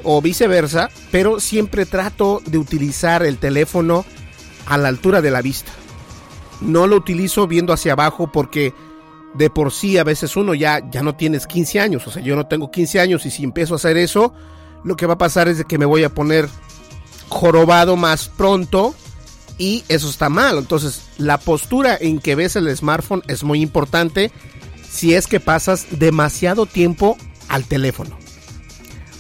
o 0.04 0.22
viceversa, 0.22 0.90
pero 1.12 1.40
siempre 1.40 1.86
trato 1.86 2.42
de 2.46 2.58
utilizar 2.58 3.24
el 3.24 3.38
teléfono 3.38 4.04
a 4.66 4.78
la 4.78 4.88
altura 4.88 5.22
de 5.22 5.32
la 5.32 5.42
vista. 5.42 5.72
No 6.60 6.88
lo 6.88 6.96
utilizo 6.96 7.48
viendo 7.48 7.74
hacia 7.74 7.94
abajo 7.94 8.32
porque 8.32 8.74
de 9.34 9.50
por 9.50 9.72
sí 9.72 9.98
a 9.98 10.04
veces 10.04 10.36
uno 10.36 10.54
ya, 10.54 10.82
ya 10.92 11.04
no 11.04 11.16
tienes 11.16 11.48
15 11.48 11.80
años, 11.80 12.08
o 12.08 12.12
sea, 12.12 12.22
yo 12.22 12.36
no 12.36 12.48
tengo 12.48 12.72
15 12.72 13.00
años 13.00 13.26
y 13.26 13.32
si 13.32 13.44
empiezo 13.44 13.74
a 13.74 13.78
hacer 13.78 13.98
eso, 13.98 14.34
lo 14.84 14.96
que 14.96 15.06
va 15.06 15.14
a 15.14 15.18
pasar 15.18 15.48
es 15.48 15.64
que 15.66 15.78
me 15.78 15.86
voy 15.86 16.04
a 16.04 16.10
poner 16.10 16.50
jorobado 17.30 17.96
más 17.96 18.28
pronto 18.28 18.94
y 19.58 19.84
eso 19.88 20.10
está 20.10 20.30
mal. 20.30 20.58
Entonces, 20.58 21.04
la 21.18 21.38
postura 21.38 21.98
en 22.00 22.20
que 22.20 22.36
ves 22.36 22.56
el 22.56 22.76
smartphone 22.76 23.24
es 23.28 23.44
muy 23.44 23.62
importante 23.62 24.32
si 24.90 25.14
es 25.14 25.28
que 25.28 25.40
pasas 25.40 25.88
demasiado 25.92 26.66
tiempo 26.66 27.18
al 27.48 27.66
teléfono. 27.66 28.18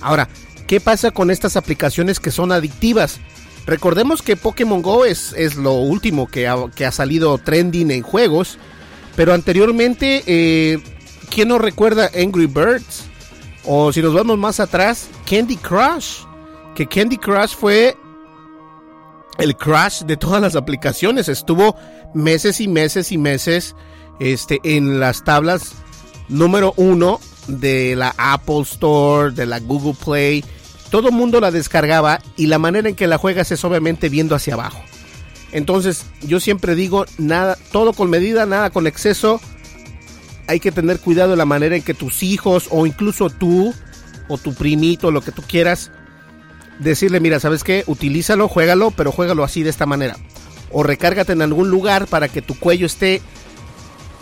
Ahora, 0.01 0.27
¿qué 0.67 0.81
pasa 0.81 1.11
con 1.11 1.31
estas 1.31 1.55
aplicaciones 1.55 2.19
que 2.19 2.31
son 2.31 2.51
adictivas? 2.51 3.19
Recordemos 3.67 4.21
que 4.21 4.35
Pokémon 4.35 4.81
Go 4.81 5.05
es, 5.05 5.33
es 5.37 5.55
lo 5.55 5.73
último 5.73 6.27
que 6.27 6.47
ha, 6.47 6.55
que 6.75 6.85
ha 6.85 6.91
salido 6.91 7.37
trending 7.37 7.91
en 7.91 8.01
juegos 8.01 8.57
pero 9.15 9.33
anteriormente, 9.33 10.23
eh, 10.25 10.79
¿quién 11.29 11.49
no 11.49 11.57
recuerda 11.57 12.09
Angry 12.15 12.45
Birds? 12.45 13.05
O 13.65 13.91
si 13.93 14.01
nos 14.01 14.13
vamos 14.13 14.37
más 14.37 14.59
atrás, 14.59 15.09
Candy 15.29 15.57
Crush. 15.57 16.23
Que 16.75 16.87
Candy 16.87 17.17
Crush 17.17 17.55
fue 17.55 17.95
el 19.37 19.55
crash 19.55 20.03
de 20.03 20.17
todas 20.17 20.41
las 20.41 20.55
aplicaciones. 20.55 21.27
Estuvo 21.27 21.75
meses 22.13 22.61
y 22.61 22.67
meses 22.67 23.11
y 23.11 23.17
meses 23.17 23.75
este, 24.19 24.59
en 24.63 24.99
las 24.99 25.23
tablas 25.23 25.73
número 26.29 26.73
uno 26.77 27.19
de 27.47 27.95
la 27.95 28.13
Apple 28.17 28.61
Store, 28.61 29.31
de 29.31 29.45
la 29.45 29.59
Google 29.59 29.95
Play. 30.03 30.43
Todo 30.89 31.09
el 31.09 31.15
mundo 31.15 31.39
la 31.39 31.51
descargaba 31.51 32.21
y 32.35 32.47
la 32.47 32.59
manera 32.59 32.89
en 32.89 32.95
que 32.95 33.07
la 33.07 33.17
juegas 33.17 33.51
es 33.51 33.63
obviamente 33.63 34.09
viendo 34.09 34.35
hacia 34.35 34.53
abajo. 34.53 34.81
Entonces, 35.51 36.05
yo 36.21 36.39
siempre 36.39 36.75
digo, 36.75 37.05
nada, 37.17 37.57
todo 37.71 37.93
con 37.93 38.09
medida, 38.09 38.45
nada 38.45 38.69
con 38.69 38.87
exceso. 38.87 39.41
Hay 40.47 40.59
que 40.59 40.71
tener 40.71 40.99
cuidado 40.99 41.31
de 41.31 41.37
la 41.37 41.45
manera 41.45 41.75
en 41.75 41.81
que 41.81 41.93
tus 41.93 42.23
hijos 42.23 42.67
o 42.71 42.85
incluso 42.85 43.29
tú 43.29 43.73
o 44.27 44.37
tu 44.37 44.53
primito, 44.53 45.11
lo 45.11 45.21
que 45.21 45.31
tú 45.31 45.41
quieras, 45.41 45.91
decirle, 46.79 47.19
mira, 47.19 47.39
¿sabes 47.39 47.63
qué? 47.63 47.83
Utilízalo, 47.87 48.47
juégalo, 48.47 48.91
pero 48.91 49.11
juégalo 49.11 49.43
así 49.43 49.63
de 49.63 49.69
esta 49.69 49.85
manera. 49.85 50.15
O 50.71 50.83
recárgate 50.83 51.33
en 51.33 51.41
algún 51.41 51.69
lugar 51.69 52.07
para 52.07 52.29
que 52.29 52.41
tu 52.41 52.57
cuello 52.57 52.85
esté 52.85 53.21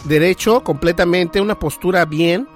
derecho, 0.05 0.63
completamente, 0.63 1.41
una 1.41 1.59
postura 1.59 2.05
bien 2.05 2.47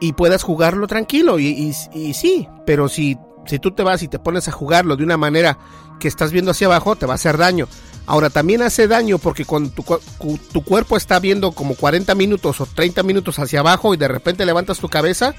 y 0.00 0.14
puedas 0.14 0.42
jugarlo 0.42 0.86
tranquilo. 0.86 1.38
Y, 1.38 1.74
y 1.92 2.14
sí, 2.14 2.48
pero 2.64 2.88
si, 2.88 3.18
si 3.46 3.58
tú 3.58 3.72
te 3.72 3.82
vas 3.82 4.02
y 4.02 4.08
te 4.08 4.18
pones 4.18 4.48
a 4.48 4.52
jugarlo 4.52 4.96
de 4.96 5.04
una 5.04 5.16
manera 5.16 5.58
que 5.98 6.08
estás 6.08 6.32
viendo 6.32 6.52
hacia 6.52 6.68
abajo, 6.68 6.96
te 6.96 7.06
va 7.06 7.14
a 7.14 7.16
hacer 7.16 7.36
daño. 7.36 7.68
Ahora, 8.08 8.30
también 8.30 8.62
hace 8.62 8.88
daño 8.88 9.18
porque 9.18 9.44
cuando 9.44 9.70
tu, 9.70 10.64
cuerpo 10.64 10.96
está 10.96 11.20
viendo 11.20 11.52
como 11.52 11.74
40 11.74 12.14
minutos 12.14 12.58
o 12.58 12.64
30 12.64 13.02
minutos 13.02 13.38
hacia 13.38 13.60
abajo 13.60 13.92
y 13.92 13.98
de 13.98 14.08
repente 14.08 14.46
levantas 14.46 14.78
tu 14.78 14.88
cabeza, 14.88 15.34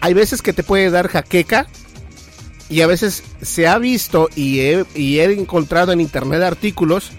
hay 0.00 0.14
veces 0.14 0.42
que 0.42 0.52
te 0.52 0.62
puede 0.62 0.92
dar 0.92 1.08
jaqueca 1.08 1.66
y 2.68 2.82
a 2.82 2.86
veces 2.86 3.24
se 3.42 3.66
ha 3.66 3.78
visto 3.78 4.28
y 4.36 4.60
he, 4.60 4.84
encontrado 5.32 5.90
en 5.90 6.00
internet 6.00 6.42
artículos 6.42 7.10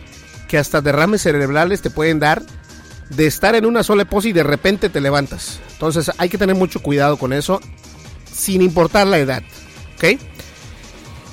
que 0.48 0.58
hasta 0.58 0.80
derrames 0.80 1.24
cerebrales 1.24 1.82
te 1.82 1.90
pueden 1.90 2.20
dar 2.20 2.42
de 3.10 3.28
estar 3.28 3.56
en 3.56 3.66
una 3.66 3.84
sola 3.84 4.06
pose 4.06 4.30
y 4.30 4.34
de 4.34 4.44
repente 4.44 4.88
te 4.88 5.02
levantas. 5.02 5.60
Entonces 5.74 6.10
hay 6.18 6.30
que 6.30 6.38
tener 6.38 6.56
mucho 6.56 6.82
cuidado 6.82 7.18
con 7.18 7.34
eso, 7.34 7.60
sin 8.34 8.62
importar 8.62 9.08
la 9.08 9.20
edad. 9.20 9.44
¿Ok? 9.98 10.22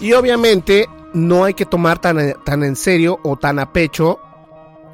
Y 0.01 0.15
obviamente 0.15 0.89
no 1.13 1.45
hay 1.45 1.55
que 1.55 1.67
tomar 1.67 2.01
tan, 2.01 2.35
tan 2.45 2.63
en 2.63 2.77
serio 2.77 3.19
o 3.23 3.37
tan 3.37 3.59
a 3.59 3.73
pecho 3.73 4.21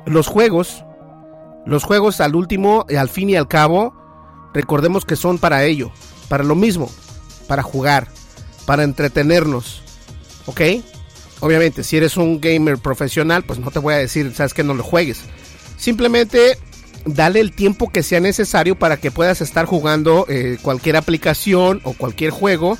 los 0.05 0.26
juegos. 0.26 0.85
Los 1.66 1.85
juegos 1.85 2.20
al 2.20 2.37
último, 2.37 2.87
al 2.96 3.09
fin 3.09 3.31
y 3.31 3.37
al 3.37 3.48
cabo, 3.48 3.94
recordemos 4.55 5.05
que 5.05 5.16
son 5.16 5.38
para 5.38 5.64
ello, 5.64 5.90
para 6.29 6.44
lo 6.44 6.55
mismo, 6.55 6.90
para 7.48 7.62
jugar, 7.62 8.09
para 8.66 8.85
entretenernos. 8.85 9.83
¿Ok? 10.46 10.61
Obviamente, 11.40 11.83
si 11.83 11.96
eres 11.96 12.16
un 12.16 12.40
gamer 12.40 12.79
profesional, 12.79 13.42
pues 13.42 13.59
no 13.59 13.70
te 13.70 13.81
voy 13.81 13.94
a 13.94 13.98
decir, 13.98 14.33
sabes 14.35 14.55
que 14.55 14.62
no 14.62 14.74
lo 14.74 14.85
juegues. 14.85 15.22
Simplemente 15.76 16.57
dale 17.05 17.40
el 17.40 17.52
tiempo 17.52 17.90
que 17.90 18.02
sea 18.02 18.20
necesario 18.20 18.79
para 18.79 18.96
que 18.96 19.11
puedas 19.11 19.40
estar 19.40 19.66
jugando 19.66 20.24
eh, 20.29 20.59
cualquier 20.62 20.96
aplicación 20.96 21.81
o 21.85 21.92
cualquier 21.92 22.31
juego 22.31 22.79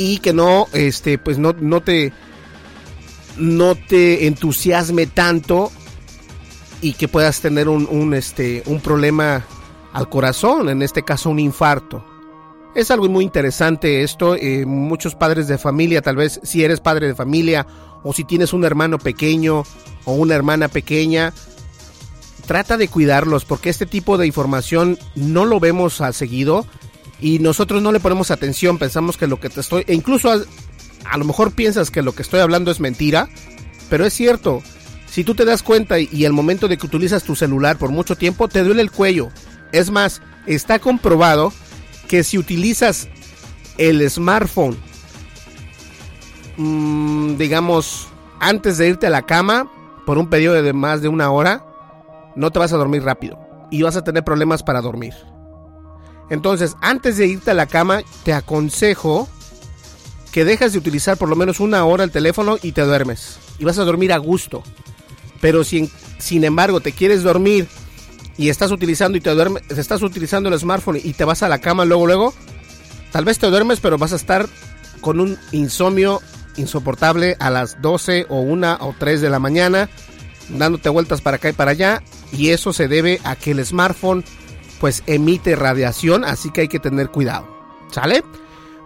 y 0.00 0.16
que 0.16 0.32
no, 0.32 0.66
este, 0.72 1.18
pues 1.18 1.36
no, 1.36 1.52
no 1.52 1.82
te, 1.82 2.10
no 3.36 3.74
te 3.74 4.26
entusiasme 4.26 5.06
tanto 5.06 5.70
y 6.80 6.94
que 6.94 7.06
puedas 7.06 7.42
tener 7.42 7.68
un, 7.68 8.14
este, 8.14 8.62
un 8.64 8.80
problema 8.80 9.44
al 9.92 10.08
corazón, 10.08 10.70
en 10.70 10.80
este 10.80 11.02
caso 11.02 11.28
un 11.28 11.38
infarto. 11.38 12.02
Es 12.74 12.90
algo 12.90 13.10
muy 13.10 13.24
interesante 13.24 14.02
esto, 14.02 14.36
eh, 14.36 14.64
muchos 14.64 15.14
padres 15.14 15.48
de 15.48 15.58
familia, 15.58 16.00
tal 16.00 16.16
vez 16.16 16.40
si 16.44 16.64
eres 16.64 16.80
padre 16.80 17.08
de 17.08 17.14
familia 17.14 17.66
o 18.02 18.14
si 18.14 18.24
tienes 18.24 18.54
un 18.54 18.64
hermano 18.64 18.96
pequeño 18.96 19.64
o 20.06 20.12
una 20.14 20.34
hermana 20.34 20.68
pequeña, 20.68 21.34
trata 22.46 22.78
de 22.78 22.88
cuidarlos 22.88 23.44
porque 23.44 23.68
este 23.68 23.84
tipo 23.84 24.16
de 24.16 24.26
información 24.26 24.98
no 25.14 25.44
lo 25.44 25.60
vemos 25.60 26.00
a 26.00 26.14
seguido 26.14 26.64
y 27.20 27.38
nosotros 27.38 27.82
no 27.82 27.92
le 27.92 28.00
ponemos 28.00 28.30
atención, 28.30 28.78
pensamos 28.78 29.16
que 29.16 29.26
lo 29.26 29.40
que 29.40 29.50
te 29.50 29.60
estoy, 29.60 29.84
e 29.86 29.94
incluso 29.94 30.30
a, 30.30 31.18
lo 31.18 31.24
mejor 31.24 31.52
piensas 31.52 31.90
que 31.90 32.02
lo 32.02 32.14
que 32.14 32.22
estoy 32.22 32.40
hablando 32.40 32.70
es 32.70 32.80
mentira, 32.80 33.28
pero 33.88 34.06
es 34.06 34.14
cierto. 34.14 34.62
Si 35.06 35.24
tú 35.24 35.34
te 35.34 35.44
das 35.44 35.62
cuenta 35.62 35.98
y, 35.98 36.24
el 36.24 36.32
momento 36.32 36.68
de 36.68 36.78
que 36.78 36.86
utilizas 36.86 37.24
tu 37.24 37.34
celular 37.34 37.76
por 37.78 37.90
mucho 37.90 38.16
tiempo, 38.16 38.46
te 38.46 38.62
duele 38.62 38.80
el 38.80 38.92
cuello. 38.92 39.28
Es 39.72 39.90
más, 39.90 40.22
está 40.46 40.78
comprobado 40.78 41.52
que 42.08 42.22
si 42.22 42.38
utilizas 42.38 43.08
el 43.76 44.08
smartphone, 44.08 44.76
mmm, 46.56 47.36
digamos, 47.36 48.06
antes 48.38 48.78
de 48.78 48.88
irte 48.88 49.08
a 49.08 49.10
la 49.10 49.22
cama, 49.22 49.68
por 50.06 50.18
un 50.18 50.30
periodo 50.30 50.62
de 50.62 50.72
más 50.72 51.02
de 51.02 51.08
una 51.08 51.30
hora, 51.30 51.64
no 52.36 52.50
te 52.50 52.58
vas 52.58 52.72
a 52.72 52.76
dormir 52.76 53.02
rápido 53.02 53.38
y 53.70 53.82
vas 53.82 53.96
a 53.96 54.04
tener 54.04 54.24
problemas 54.24 54.62
para 54.62 54.80
dormir. 54.80 55.14
Entonces, 56.30 56.76
antes 56.80 57.16
de 57.16 57.26
irte 57.26 57.50
a 57.50 57.54
la 57.54 57.66
cama, 57.66 58.02
te 58.24 58.32
aconsejo 58.32 59.28
que 60.32 60.44
dejas 60.44 60.72
de 60.72 60.78
utilizar 60.78 61.16
por 61.16 61.28
lo 61.28 61.36
menos 61.36 61.60
una 61.60 61.84
hora 61.84 62.04
el 62.04 62.12
teléfono 62.12 62.56
y 62.62 62.72
te 62.72 62.82
duermes. 62.82 63.38
Y 63.58 63.64
vas 63.64 63.78
a 63.78 63.84
dormir 63.84 64.12
a 64.12 64.18
gusto. 64.18 64.62
Pero 65.40 65.64
si 65.64 65.90
sin 66.18 66.44
embargo 66.44 66.80
te 66.80 66.92
quieres 66.92 67.22
dormir 67.22 67.66
y 68.36 68.48
estás 68.48 68.70
utilizando 68.70 69.18
y 69.18 69.20
te 69.20 69.30
duermes, 69.30 69.62
estás 69.70 70.02
utilizando 70.02 70.48
el 70.48 70.58
smartphone 70.58 71.00
y 71.02 71.12
te 71.14 71.24
vas 71.24 71.42
a 71.42 71.48
la 71.48 71.58
cama 71.58 71.84
luego 71.84 72.06
luego, 72.06 72.34
tal 73.10 73.24
vez 73.24 73.38
te 73.38 73.48
duermes 73.48 73.80
pero 73.80 73.98
vas 73.98 74.12
a 74.12 74.16
estar 74.16 74.46
con 75.00 75.18
un 75.18 75.38
insomnio 75.52 76.20
insoportable 76.56 77.36
a 77.40 77.50
las 77.50 77.80
12 77.80 78.26
o 78.28 78.40
1 78.40 78.78
o 78.80 78.94
3 78.98 79.20
de 79.20 79.30
la 79.30 79.38
mañana, 79.38 79.88
dándote 80.50 80.90
vueltas 80.90 81.22
para 81.22 81.36
acá 81.36 81.48
y 81.48 81.54
para 81.54 81.72
allá 81.72 82.02
y 82.32 82.50
eso 82.50 82.72
se 82.72 82.86
debe 82.86 83.20
a 83.24 83.34
que 83.34 83.52
el 83.52 83.64
smartphone 83.64 84.24
pues 84.80 85.04
emite 85.06 85.54
radiación, 85.54 86.24
así 86.24 86.50
que 86.50 86.62
hay 86.62 86.68
que 86.68 86.80
tener 86.80 87.10
cuidado. 87.10 87.46
¿Sale? 87.92 88.24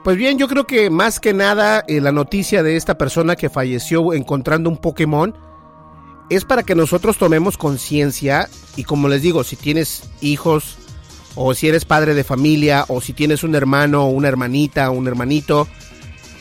Pues 0.03 0.19
bien, 0.19 0.37
yo 0.37 0.49
creo 0.49 0.67
que 0.67 0.91
más 0.91 1.21
que 1.21 1.33
nada 1.33 1.83
eh, 1.89 2.01
la 2.01 2.13
noticia 2.13 2.63
de 2.63 2.77
esta 2.77 2.99
persona 2.99 3.37
que 3.37 3.49
falleció 3.49 4.13
encontrando 4.13 4.69
un 4.69 4.77
Pokémon 4.77 5.35
es 6.29 6.45
para 6.45 6.63
que 6.63 6.75
nosotros 6.75 7.17
tomemos 7.17 7.57
conciencia 7.57 8.49
y 8.77 8.85
como 8.85 9.09
les 9.09 9.23
digo, 9.23 9.45
si 9.45 9.57
tienes 9.57 10.11
hijos 10.21 10.77
o 11.37 11.55
si 11.55 11.69
eres 11.69 11.85
padre 11.85 12.15
de 12.15 12.25
familia 12.25 12.85
o 12.89 13.01
si 13.01 13.13
tienes 13.13 13.45
un 13.45 13.55
hermano 13.55 14.05
o 14.05 14.11
una 14.11 14.29
hermanita 14.29 14.91
o 14.91 14.95
un 14.95 15.07
hermanito, 15.07 15.69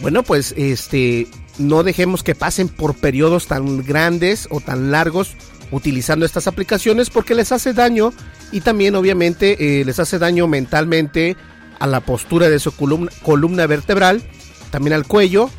bueno, 0.02 0.24
pues 0.24 0.54
este 0.58 1.28
no 1.58 1.84
dejemos 1.84 2.24
que 2.24 2.36
pasen 2.36 2.68
por 2.68 2.96
periodos 2.96 3.48
tan 3.48 3.84
grandes 3.84 4.48
o 4.50 4.60
tan 4.60 4.92
largos 4.92 5.36
utilizando 5.74 6.26
estas 6.26 6.48
aplicaciones 6.48 7.10
porque 7.10 7.36
les 7.36 7.52
hace 7.52 7.74
daño 7.74 8.14
y 8.52 8.62
también 8.62 8.96
obviamente 8.96 9.82
eh, 9.82 9.86
les 9.86 10.00
hace 10.00 10.20
daño 10.20 10.48
mentalmente 10.48 11.36
a 11.80 11.88
la 11.88 12.00
postura 12.00 12.50
de 12.50 12.60
su 12.60 12.72
columna, 12.76 13.12
columna 13.24 13.68
vertebral, 13.68 14.24
también 14.72 14.94
al 14.94 15.08
cuello. 15.08 15.50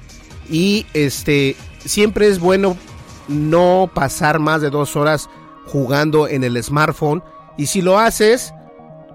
Y 0.49 0.87
este 0.95 1.57
siempre 1.85 2.29
es 2.29 2.39
bueno 2.39 2.77
no 3.29 3.91
pasar 3.93 4.39
más 4.39 4.63
de 4.63 4.71
dos 4.71 4.97
horas 4.97 5.29
jugando 5.67 6.29
en 6.29 6.45
el 6.45 6.63
smartphone. 6.63 7.23
Y 7.57 7.67
si 7.67 7.83
lo 7.83 7.99
haces 7.99 8.55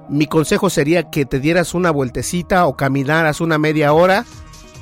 mi 0.10 0.26
consejo 0.26 0.70
sería 0.72 1.12
que 1.12 1.26
te 1.26 1.40
dieras 1.40 1.76
una 1.76 1.92
vueltecita 1.92 2.66
o 2.66 2.76
caminaras 2.76 3.42
una 3.42 3.58
media 3.58 3.94
hora 3.94 4.26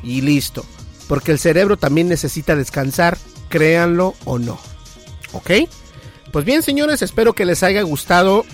y 0.02 0.22
listo. 0.22 0.66
Porque 1.08 1.32
el 1.32 1.40
cerebro 1.40 1.78
también 1.78 2.08
necesita 2.08 2.56
descansar 2.56 3.18
créanlo 3.50 4.16
o 4.26 4.40
no. 4.40 4.58
¿ok? 5.34 5.52
Pues 6.32 6.46
bien, 6.46 6.62
señores, 6.62 7.02
espero 7.02 7.34
que 7.34 7.46
les 7.46 7.64
haya 7.64 7.82
gustado 7.82 8.46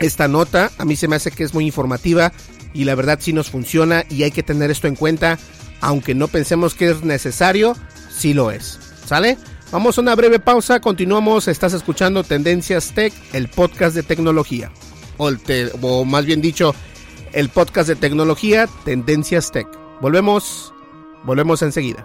esta 0.00 0.28
nota. 0.28 0.70
A 0.78 0.84
mí 0.84 0.96
se 0.96 1.08
me 1.08 1.16
hace 1.16 1.30
que 1.30 1.44
es 1.44 1.54
muy 1.54 1.66
informativa 1.66 2.32
y 2.72 2.84
la 2.84 2.94
verdad 2.94 3.18
sí 3.20 3.32
nos 3.32 3.50
funciona 3.50 4.04
y 4.08 4.22
hay 4.22 4.30
que 4.30 4.42
tener 4.42 4.70
esto 4.70 4.88
en 4.88 4.96
cuenta. 4.96 5.38
Aunque 5.80 6.14
no 6.14 6.28
pensemos 6.28 6.74
que 6.74 6.90
es 6.90 7.04
necesario, 7.04 7.76
sí 8.10 8.32
lo 8.32 8.50
es. 8.50 8.78
¿Sale? 9.06 9.36
Vamos 9.70 9.98
a 9.98 10.00
una 10.02 10.14
breve 10.14 10.38
pausa, 10.38 10.80
continuamos. 10.80 11.48
Estás 11.48 11.72
escuchando 11.72 12.22
Tendencias 12.22 12.92
Tech, 12.94 13.12
el 13.32 13.48
podcast 13.48 13.94
de 13.94 14.02
tecnología. 14.02 14.70
O, 15.16 15.30
o 15.82 16.04
más 16.04 16.24
bien 16.24 16.40
dicho, 16.40 16.74
el 17.32 17.48
podcast 17.48 17.88
de 17.88 17.96
tecnología 17.96 18.68
Tendencias 18.84 19.50
Tech. 19.50 19.66
Volvemos, 20.00 20.72
volvemos 21.24 21.60
enseguida. 21.62 22.04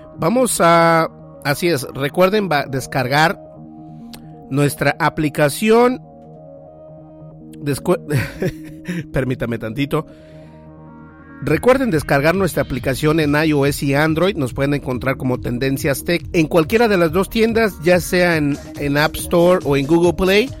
Vamos 0.17 0.59
a... 0.61 1.09
Así 1.43 1.67
es, 1.67 1.87
recuerden 1.93 2.49
descargar 2.69 3.39
nuestra 4.51 4.95
aplicación. 4.99 6.01
Permítame 9.13 9.57
tantito. 9.57 10.05
Recuerden 11.43 11.89
descargar 11.89 12.35
nuestra 12.35 12.61
aplicación 12.61 13.19
en 13.19 13.33
iOS 13.33 13.81
y 13.81 13.95
Android. 13.95 14.35
Nos 14.35 14.53
pueden 14.53 14.75
encontrar 14.75 15.17
como 15.17 15.39
Tendencias 15.39 16.03
Tech 16.03 16.23
en 16.33 16.45
cualquiera 16.45 16.87
de 16.87 16.97
las 16.97 17.11
dos 17.11 17.31
tiendas, 17.31 17.73
ya 17.81 17.99
sea 17.99 18.37
en, 18.37 18.59
en 18.77 18.97
App 18.97 19.15
Store 19.15 19.59
o 19.65 19.75
en 19.75 19.87
Google 19.87 20.13
Play. 20.13 20.51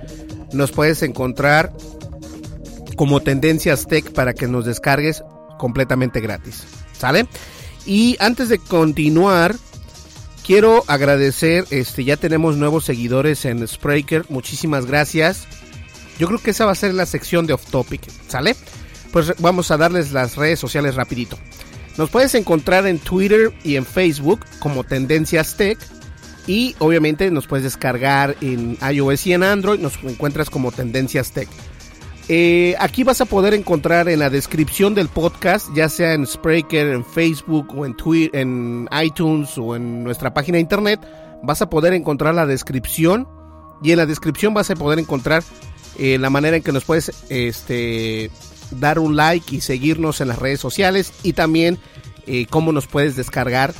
Nos 0.53 0.71
puedes 0.71 1.03
encontrar 1.03 1.71
como 2.95 3.19
Tendencias 3.21 3.85
Tech 3.85 4.11
para 4.11 4.33
que 4.33 4.47
nos 4.47 4.65
descargues 4.65 5.23
completamente 5.59 6.19
gratis. 6.19 6.65
¿Sale? 6.93 7.27
Y 7.85 8.17
antes 8.19 8.49
de 8.49 8.59
continuar, 8.59 9.55
quiero 10.45 10.83
agradecer, 10.87 11.65
este, 11.71 12.03
ya 12.03 12.17
tenemos 12.17 12.57
nuevos 12.57 12.85
seguidores 12.85 13.45
en 13.45 13.67
Spreaker, 13.67 14.25
muchísimas 14.29 14.85
gracias. 14.85 15.47
Yo 16.19 16.27
creo 16.27 16.39
que 16.39 16.51
esa 16.51 16.65
va 16.65 16.71
a 16.71 16.75
ser 16.75 16.93
la 16.93 17.05
sección 17.05 17.47
de 17.47 17.53
Off 17.53 17.65
Topic, 17.71 18.01
¿sale? 18.27 18.55
Pues 19.11 19.33
vamos 19.39 19.71
a 19.71 19.77
darles 19.77 20.11
las 20.11 20.35
redes 20.35 20.59
sociales 20.59 20.95
rapidito. 20.95 21.37
Nos 21.97 22.09
puedes 22.09 22.35
encontrar 22.35 22.87
en 22.87 22.99
Twitter 22.99 23.53
y 23.63 23.75
en 23.75 23.85
Facebook 23.85 24.45
como 24.59 24.83
Tendencias 24.83 25.55
Tech. 25.55 25.77
Y 26.47 26.75
obviamente 26.79 27.29
nos 27.29 27.47
puedes 27.47 27.63
descargar 27.63 28.35
en 28.41 28.77
iOS 28.81 29.27
y 29.27 29.33
en 29.33 29.43
Android. 29.43 29.79
Nos 29.79 29.99
encuentras 30.03 30.49
como 30.49 30.71
Tendencias 30.71 31.31
Tech. 31.31 31.49
Eh, 32.27 32.75
aquí 32.79 33.03
vas 33.03 33.19
a 33.21 33.25
poder 33.25 33.53
encontrar 33.53 34.07
en 34.07 34.19
la 34.19 34.29
descripción 34.29 34.95
del 34.95 35.09
podcast, 35.09 35.67
ya 35.75 35.89
sea 35.89 36.13
en 36.13 36.25
Spreaker, 36.25 36.87
en 36.87 37.03
Facebook 37.03 37.67
o 37.75 37.85
en 37.85 37.95
Twitter, 37.95 38.39
en 38.39 38.87
iTunes 39.03 39.57
o 39.57 39.75
en 39.75 40.03
nuestra 40.03 40.33
página 40.33 40.55
de 40.55 40.61
internet, 40.61 40.99
vas 41.43 41.61
a 41.61 41.69
poder 41.69 41.93
encontrar 41.93 42.35
la 42.35 42.45
descripción 42.45 43.27
y 43.83 43.91
en 43.91 43.97
la 43.97 44.05
descripción 44.05 44.53
vas 44.53 44.69
a 44.69 44.75
poder 44.75 44.99
encontrar 44.99 45.43
eh, 45.97 46.17
la 46.19 46.29
manera 46.29 46.57
en 46.57 46.63
que 46.63 46.71
nos 46.71 46.85
puedes 46.85 47.11
este, 47.29 48.31
dar 48.79 48.99
un 48.99 49.15
like 49.15 49.55
y 49.55 49.61
seguirnos 49.61 50.21
en 50.21 50.27
las 50.27 50.39
redes 50.39 50.59
sociales 50.59 51.11
y 51.23 51.33
también 51.33 51.79
eh, 52.27 52.45
cómo 52.49 52.71
nos 52.71 52.87
puedes 52.87 53.15
descargar 53.15 53.73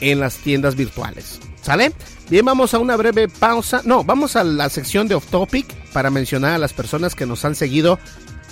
en 0.00 0.20
las 0.20 0.36
tiendas 0.36 0.76
virtuales. 0.76 1.40
¿Sale? 1.62 1.92
Bien, 2.28 2.44
vamos 2.44 2.74
a 2.74 2.78
una 2.78 2.96
breve 2.96 3.28
pausa. 3.28 3.82
No, 3.84 4.04
vamos 4.04 4.36
a 4.36 4.44
la 4.44 4.68
sección 4.68 5.06
de 5.06 5.14
Off 5.14 5.26
Topic 5.28 5.81
para 5.92 6.10
mencionar 6.10 6.52
a 6.52 6.58
las 6.58 6.72
personas 6.72 7.14
que 7.14 7.26
nos 7.26 7.44
han 7.44 7.54
seguido 7.54 7.98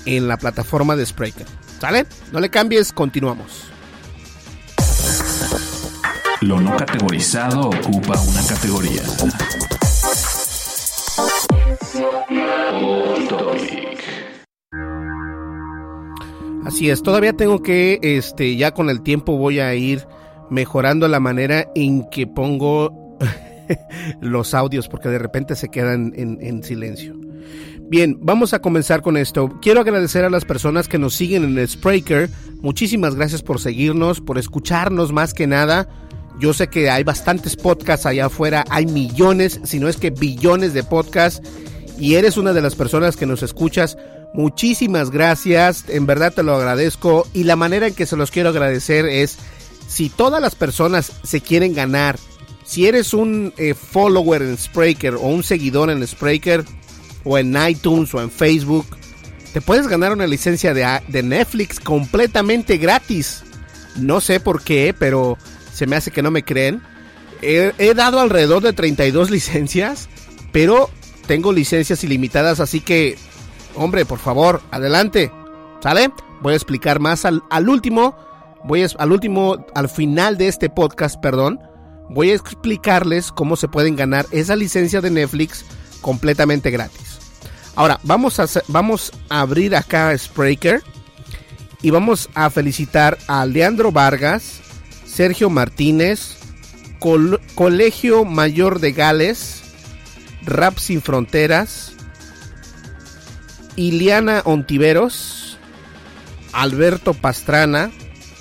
en 0.07 0.29
la 0.29 0.37
plataforma 0.37 0.97
de 0.97 1.07
Spreaker. 1.07 1.47
¿Sale? 1.81 2.07
No 2.33 2.41
le 2.41 2.51
cambies, 2.51 2.93
continuamos. 2.93 3.65
Lo 6.43 6.61
no 6.61 6.77
categorizado 6.77 7.69
ocupa 7.69 8.19
una 8.21 8.47
categoría. 8.47 9.03
Así 16.65 16.89
es, 16.89 17.03
todavía 17.03 17.33
tengo 17.33 17.63
que, 17.63 17.99
este, 18.03 18.57
ya 18.57 18.73
con 18.73 18.91
el 18.91 19.03
tiempo 19.03 19.37
voy 19.37 19.61
a 19.61 19.75
ir 19.75 20.07
mejorando 20.51 21.09
la 21.09 21.21
manera 21.21 21.67
en 21.75 22.09
que 22.11 22.27
pongo 22.27 23.19
los 24.21 24.55
audios 24.55 24.89
porque 24.89 25.09
de 25.09 25.19
repente 25.19 25.57
se 25.57 25.69
quedan 25.69 26.13
en, 26.17 26.63
silencio. 26.63 27.15
Bien, 27.89 28.19
vamos 28.21 28.55
a 28.55 28.61
comenzar 28.61 29.03
con 29.03 29.17
esto. 29.17 29.59
Quiero 29.61 29.81
agradecer 29.81 30.25
a 30.25 30.31
las 30.31 30.45
personas 30.45 30.87
que 30.87 30.99
nos 30.99 31.15
siguen 31.15 31.45
en 31.45 31.59
el 31.59 31.69
Spreaker. 31.69 32.31
Muchísimas 32.61 33.15
gracias 33.15 33.43
por 33.43 33.61
seguirnos, 33.61 34.21
por 34.21 34.39
escucharnos 34.39 35.13
más 35.13 35.35
que 35.35 35.47
nada. 35.47 35.89
Yo 36.39 36.55
sé 36.55 36.69
que 36.69 36.89
hay 36.89 37.05
bastantes 37.05 37.57
podcasts 37.57 38.07
allá 38.07 38.27
afuera, 38.27 38.65
hay 38.71 38.87
millones, 38.87 39.61
si 39.65 39.79
no 39.79 39.89
es 39.89 39.97
que 39.97 40.11
billones 40.11 40.73
de 40.73 40.85
podcasts, 40.85 41.43
y 41.99 42.15
eres 42.15 42.37
una 42.37 42.53
de 42.53 42.63
las 42.63 42.77
personas 42.77 43.17
que 43.17 43.27
nos 43.27 43.43
escuchas. 43.43 43.99
Muchísimas 44.33 45.11
gracias, 45.11 45.85
en 45.89 46.07
verdad 46.07 46.33
te 46.33 46.43
lo 46.43 46.55
agradezco, 46.55 47.27
y 47.35 47.45
la 47.45 47.57
manera 47.57 47.89
en 47.89 47.95
que 47.95 48.07
se 48.07 48.17
los 48.17 48.31
quiero 48.31 48.51
agradecer 48.51 49.05
es, 49.05 49.37
si 49.87 50.09
todas 50.09 50.41
las 50.41 50.55
personas 50.55 51.13
se 51.25 51.41
quieren 51.41 51.75
ganar 51.75 52.17
si 52.71 52.87
eres 52.87 53.15
un 53.15 53.53
eh, 53.57 53.75
follower 53.75 54.43
en 54.43 54.57
Spreaker 54.57 55.17
o 55.17 55.23
un 55.23 55.43
seguidor 55.43 55.91
en 55.91 56.07
Spreaker 56.07 56.65
o 57.25 57.39
en 57.39 57.57
iTunes 57.69 58.15
o 58.15 58.21
en 58.21 58.31
Facebook, 58.31 58.87
te 59.53 59.61
puedes 59.61 59.89
ganar 59.89 60.13
una 60.13 60.27
licencia 60.27 60.75
de, 60.75 61.23
Netflix 61.23 61.81
completamente 61.81 62.77
gratis. 62.79 63.43
No 63.97 64.21
sé 64.21 64.41
por 64.41 64.63
qué, 64.63 64.95
pero 64.97 65.37
se 65.73 65.87
me 65.87 65.97
hace 65.97 66.11
que 66.11 66.23
no 66.23 66.31
me 66.31 66.45
creen. 66.45 66.83
He, 67.43 67.95
dado 67.95 68.21
alrededor 68.21 68.63
de 68.63 68.73
32 68.73 69.31
licencias, 69.31 70.09
pero 70.53 70.91
tengo 71.27 71.53
licencias 71.53 72.05
ilimitadas, 72.05 72.61
así 72.61 72.81
que, 72.81 73.17
hombre, 73.75 74.05
por 74.05 74.19
favor, 74.19 74.63
adelante. 74.71 75.33
¿Sale? 75.83 76.11
Voy 76.43 76.53
a 76.53 76.57
explicar 76.57 77.01
más 77.01 77.25
al, 77.25 77.43
al 77.51 77.69
último 77.69 78.15
voy 78.65 78.83
a, 78.83 78.89
al 78.99 79.13
último, 79.13 79.67
al 79.75 79.89
final 79.89 80.37
de 80.37 80.49
este 80.49 80.69
podcast, 80.71 81.21
perdón, 81.21 81.61
voy 82.09 82.31
a 82.31 82.35
explicarles 82.35 83.33
cómo 83.33 83.57
se 83.57 83.69
pueden 83.69 83.97
ganar 83.97 84.27
esa 84.31 84.57
licencia 84.57 85.01
de 85.01 85.11
Netflix 85.11 85.65
completamente 86.01 86.71
gratis. 86.71 87.10
Ahora, 87.77 88.01
vamos 88.03 88.41
a, 88.41 88.47
vamos 88.69 89.13
a 89.29 89.41
abrir 89.41 89.75
acá 89.75 90.17
Spreaker 90.17 90.83
y 91.83 91.91
vamos 91.91 92.29
a 92.35 92.51
felicitar 92.51 93.19
a 93.27 93.47
Leandro 93.47 93.93
Vargas, 93.93 94.61
Sergio 95.07 95.51
Martínez, 95.51 96.39
Colegio 97.55 98.25
Mayor 98.25 98.81
de 98.81 98.93
Gales, 98.93 99.63
Rap 100.43 100.79
Sin 100.79 101.01
Fronteras, 101.01 101.93
Iliana 103.77 104.43
Ontiveros, 104.45 105.59
Alberto 106.53 107.15
Pastrana, 107.15 107.91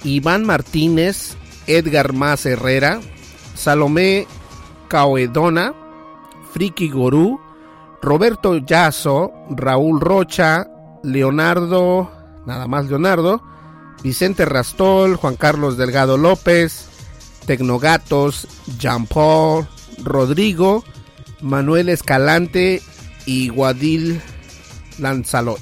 Iván 0.03 0.45
Martínez, 0.45 1.37
Edgar 1.67 2.13
Más 2.13 2.45
Herrera, 2.45 2.99
Salomé 3.55 4.27
Caoedona, 4.89 5.73
Friki 6.51 6.89
Gorú, 6.89 7.39
Roberto 8.01 8.57
Yazo, 8.57 9.31
Raúl 9.49 9.99
Rocha, 9.99 10.67
Leonardo, 11.03 12.11
nada 12.45 12.67
más 12.67 12.87
Leonardo, 12.87 13.41
Vicente 14.03 14.45
Rastol, 14.45 15.15
Juan 15.15 15.35
Carlos 15.35 15.77
Delgado 15.77 16.17
López, 16.17 16.87
Tecnogatos, 17.45 18.47
Jean 18.79 19.05
Paul, 19.05 19.67
Rodrigo, 20.03 20.83
Manuel 21.41 21.89
Escalante 21.89 22.81
y 23.25 23.49
Guadil 23.49 24.21
Lanzalot. 24.97 25.59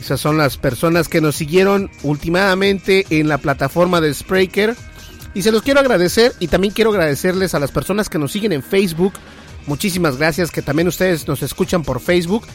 Esas 0.00 0.20
son 0.20 0.38
las 0.38 0.56
personas 0.56 1.08
que 1.08 1.20
nos 1.20 1.36
siguieron 1.36 1.90
últimamente 2.02 3.06
en 3.10 3.28
la 3.28 3.38
plataforma 3.38 4.00
de 4.00 4.14
Spreaker. 4.14 4.74
Y 5.34 5.42
se 5.42 5.52
los 5.52 5.62
quiero 5.62 5.78
agradecer 5.78 6.32
y 6.40 6.48
también 6.48 6.72
quiero 6.72 6.90
agradecerles 6.90 7.54
a 7.54 7.60
las 7.60 7.70
personas 7.70 8.08
que 8.08 8.18
nos 8.18 8.32
siguen 8.32 8.52
en 8.52 8.62
Facebook. 8.62 9.12
Muchísimas 9.66 10.16
gracias 10.16 10.50
que 10.50 10.62
también 10.62 10.88
ustedes 10.88 11.26
nos 11.28 11.42
escuchan 11.42 11.82
por 11.82 12.00
Facebook. 12.00 12.46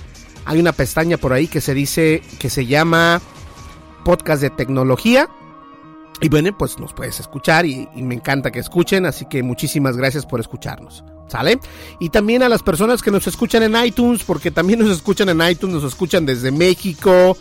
Hay 0.45 0.59
una 0.59 0.73
pestaña 0.73 1.17
por 1.17 1.33
ahí 1.33 1.47
que 1.47 1.61
se 1.61 1.73
dice 1.73 2.21
que 2.39 2.49
se 2.49 2.65
llama 2.65 3.21
Podcast 4.03 4.41
de 4.41 4.49
Tecnología. 4.49 5.29
Y 6.21 6.29
bueno, 6.29 6.55
pues 6.57 6.79
nos 6.79 6.93
puedes 6.93 7.19
escuchar 7.19 7.65
y, 7.65 7.89
me 7.95 8.15
encanta 8.15 8.51
que 8.51 8.59
escuchen, 8.59 9.05
así 9.05 9.25
que 9.25 9.43
muchísimas 9.43 9.97
gracias 9.97 10.25
por 10.25 10.39
escucharnos. 10.39 11.03
¿Sale? 11.27 11.59
Y 11.99 12.09
también 12.09 12.43
a 12.43 12.49
las 12.49 12.61
personas 12.61 13.01
que 13.01 13.09
nos 13.09 13.25
escuchan 13.25 13.63
en 13.63 13.75
iTunes, 13.83 14.23
porque 14.23 14.51
también 14.51 14.79
nos 14.79 14.91
escuchan 14.91 15.27
en 15.29 15.41
iTunes, 15.41 15.81
nos 15.81 15.83
escuchan 15.83 16.23
desde 16.23 16.51
México, 16.51 17.35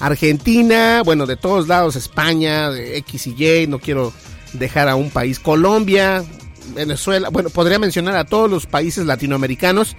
Argentina, 0.00 1.02
bueno, 1.04 1.24
de 1.24 1.36
todos 1.36 1.68
lados, 1.68 1.94
España, 1.94 2.76
X 2.76 3.28
y 3.28 3.44
Y, 3.44 3.66
no 3.68 3.78
quiero 3.78 4.12
dejar 4.54 4.88
a 4.88 4.96
un 4.96 5.10
país, 5.10 5.38
Colombia, 5.38 6.24
Venezuela, 6.74 7.28
bueno, 7.30 7.50
podría 7.50 7.78
mencionar 7.78 8.16
a 8.16 8.24
todos 8.24 8.50
los 8.50 8.66
países 8.66 9.06
latinoamericanos. 9.06 9.96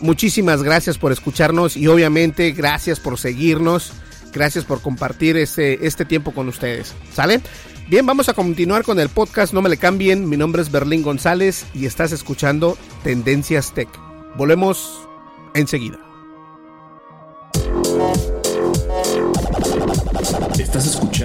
Muchísimas 0.00 0.62
gracias 0.62 0.98
por 0.98 1.12
escucharnos 1.12 1.76
y 1.76 1.86
obviamente 1.86 2.52
gracias 2.52 3.00
por 3.00 3.18
seguirnos, 3.18 3.92
gracias 4.32 4.64
por 4.64 4.80
compartir 4.80 5.36
este, 5.36 5.86
este 5.86 6.04
tiempo 6.04 6.32
con 6.32 6.48
ustedes. 6.48 6.94
¿Sale? 7.12 7.40
Bien, 7.88 8.06
vamos 8.06 8.28
a 8.28 8.34
continuar 8.34 8.82
con 8.82 8.98
el 8.98 9.10
podcast, 9.10 9.52
no 9.52 9.60
me 9.60 9.68
le 9.68 9.76
cambien, 9.76 10.28
mi 10.28 10.36
nombre 10.36 10.62
es 10.62 10.70
Berlín 10.70 11.02
González 11.02 11.66
y 11.74 11.86
estás 11.86 12.12
escuchando 12.12 12.78
Tendencias 13.02 13.74
Tech. 13.74 13.88
Volvemos 14.36 15.06
enseguida. 15.54 16.13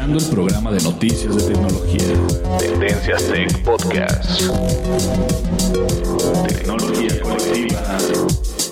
Escuchando 0.09 0.19
el 0.19 0.29
programa 0.29 0.71
de 0.71 0.81
noticias 0.81 1.35
de 1.35 1.53
tecnología. 1.53 2.57
Tendencias 2.59 3.23
Tech 3.25 3.63
Podcast. 3.63 4.41
Tecnología 6.47 7.21
colectiva 7.21 7.97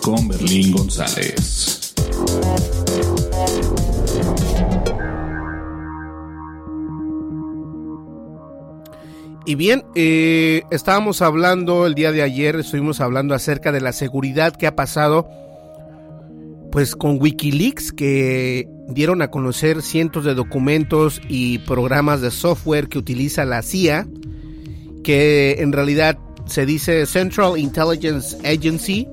con 0.02 0.28
Berlín 0.28 0.72
González. 0.72 1.94
Y 9.46 9.56
bien, 9.56 9.86
eh, 9.96 10.64
estábamos 10.72 11.22
hablando 11.22 11.86
el 11.86 11.96
día 11.96 12.12
de 12.12 12.22
ayer, 12.22 12.58
estuvimos 12.58 13.00
hablando 13.00 13.34
acerca 13.34 13.72
de 13.72 13.80
la 13.80 13.94
seguridad 13.94 14.54
que 14.56 14.68
ha 14.68 14.76
pasado 14.76 15.30
pues 16.72 16.96
con 16.96 17.22
Wikileaks 17.22 17.92
que 17.92 18.68
dieron 18.90 19.22
a 19.22 19.30
conocer 19.30 19.82
cientos 19.82 20.26
de 20.26 20.34
documentos 20.34 21.22
y 21.28 21.60
programas 21.60 22.22
de 22.22 22.32
software 22.32 22.88
que 22.88 22.98
utiliza 22.98 23.46
la 23.46 23.62
CIA, 23.62 24.08
que 25.04 25.58
en 25.60 25.72
realidad 25.72 26.18
se 26.46 26.66
dice 26.66 27.06
Central 27.06 27.58
Intelligence 27.58 28.38
Agency 28.48 29.08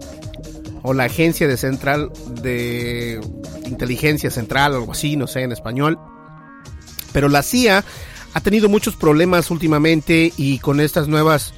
o 0.83 0.93
la 0.95 1.05
agencia 1.05 1.49
de 1.49 1.57
central 1.57 2.11
de 2.43 3.21
inteligencia 3.67 4.31
central, 4.31 4.75
algo 4.75 4.93
así, 4.93 5.17
no 5.17 5.27
sé 5.27 5.43
en 5.43 5.53
español. 5.53 5.99
Pero 7.13 7.29
la 7.29 7.43
CIA 7.43 7.85
ha 8.35 8.41
tenido 8.41 8.69
muchos 8.69 8.97
problemas 8.97 9.51
últimamente 9.51 10.33
y 10.37 10.59
con 10.59 10.81
estas 10.81 11.09
nuevas 11.09 11.55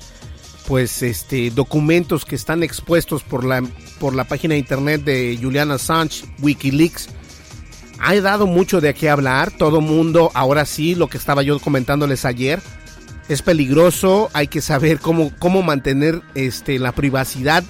pues 0.66 1.02
este 1.02 1.50
documentos 1.50 2.24
que 2.24 2.35
están 2.35 2.62
expuestos 2.62 3.22
por 3.22 3.44
la 3.44 3.62
por 4.00 4.14
la 4.14 4.24
página 4.24 4.55
de 4.55 4.59
internet 4.59 5.05
de 5.05 5.38
Julian 5.40 5.70
Assange, 5.70 6.24
WikiLeaks, 6.40 7.09
ha 7.98 8.14
dado 8.20 8.46
mucho 8.46 8.81
de 8.81 8.94
qué 8.94 9.09
hablar. 9.09 9.50
Todo 9.50 9.81
mundo, 9.81 10.31
ahora 10.35 10.64
sí, 10.64 10.94
lo 10.94 11.09
que 11.09 11.16
estaba 11.16 11.42
yo 11.42 11.59
comentándoles 11.61 12.24
ayer, 12.24 12.61
es 13.29 13.42
peligroso. 13.42 14.29
Hay 14.33 14.48
que 14.48 14.61
saber 14.61 15.00
cómo, 15.00 15.33
cómo 15.38 15.62
mantener 15.62 16.22
este, 16.35 16.79
la 16.79 16.92
privacidad 16.92 17.64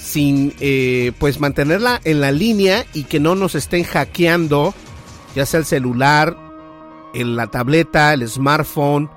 sin 0.00 0.54
eh, 0.60 1.12
pues 1.18 1.40
mantenerla 1.40 2.00
en 2.04 2.20
la 2.20 2.32
línea 2.32 2.86
y 2.92 3.04
que 3.04 3.20
no 3.20 3.34
nos 3.34 3.54
estén 3.54 3.84
hackeando, 3.84 4.72
ya 5.34 5.46
sea 5.46 5.60
el 5.60 5.66
celular, 5.66 6.36
la 7.12 7.46
tableta, 7.48 8.12
el 8.12 8.28
smartphone, 8.28 9.10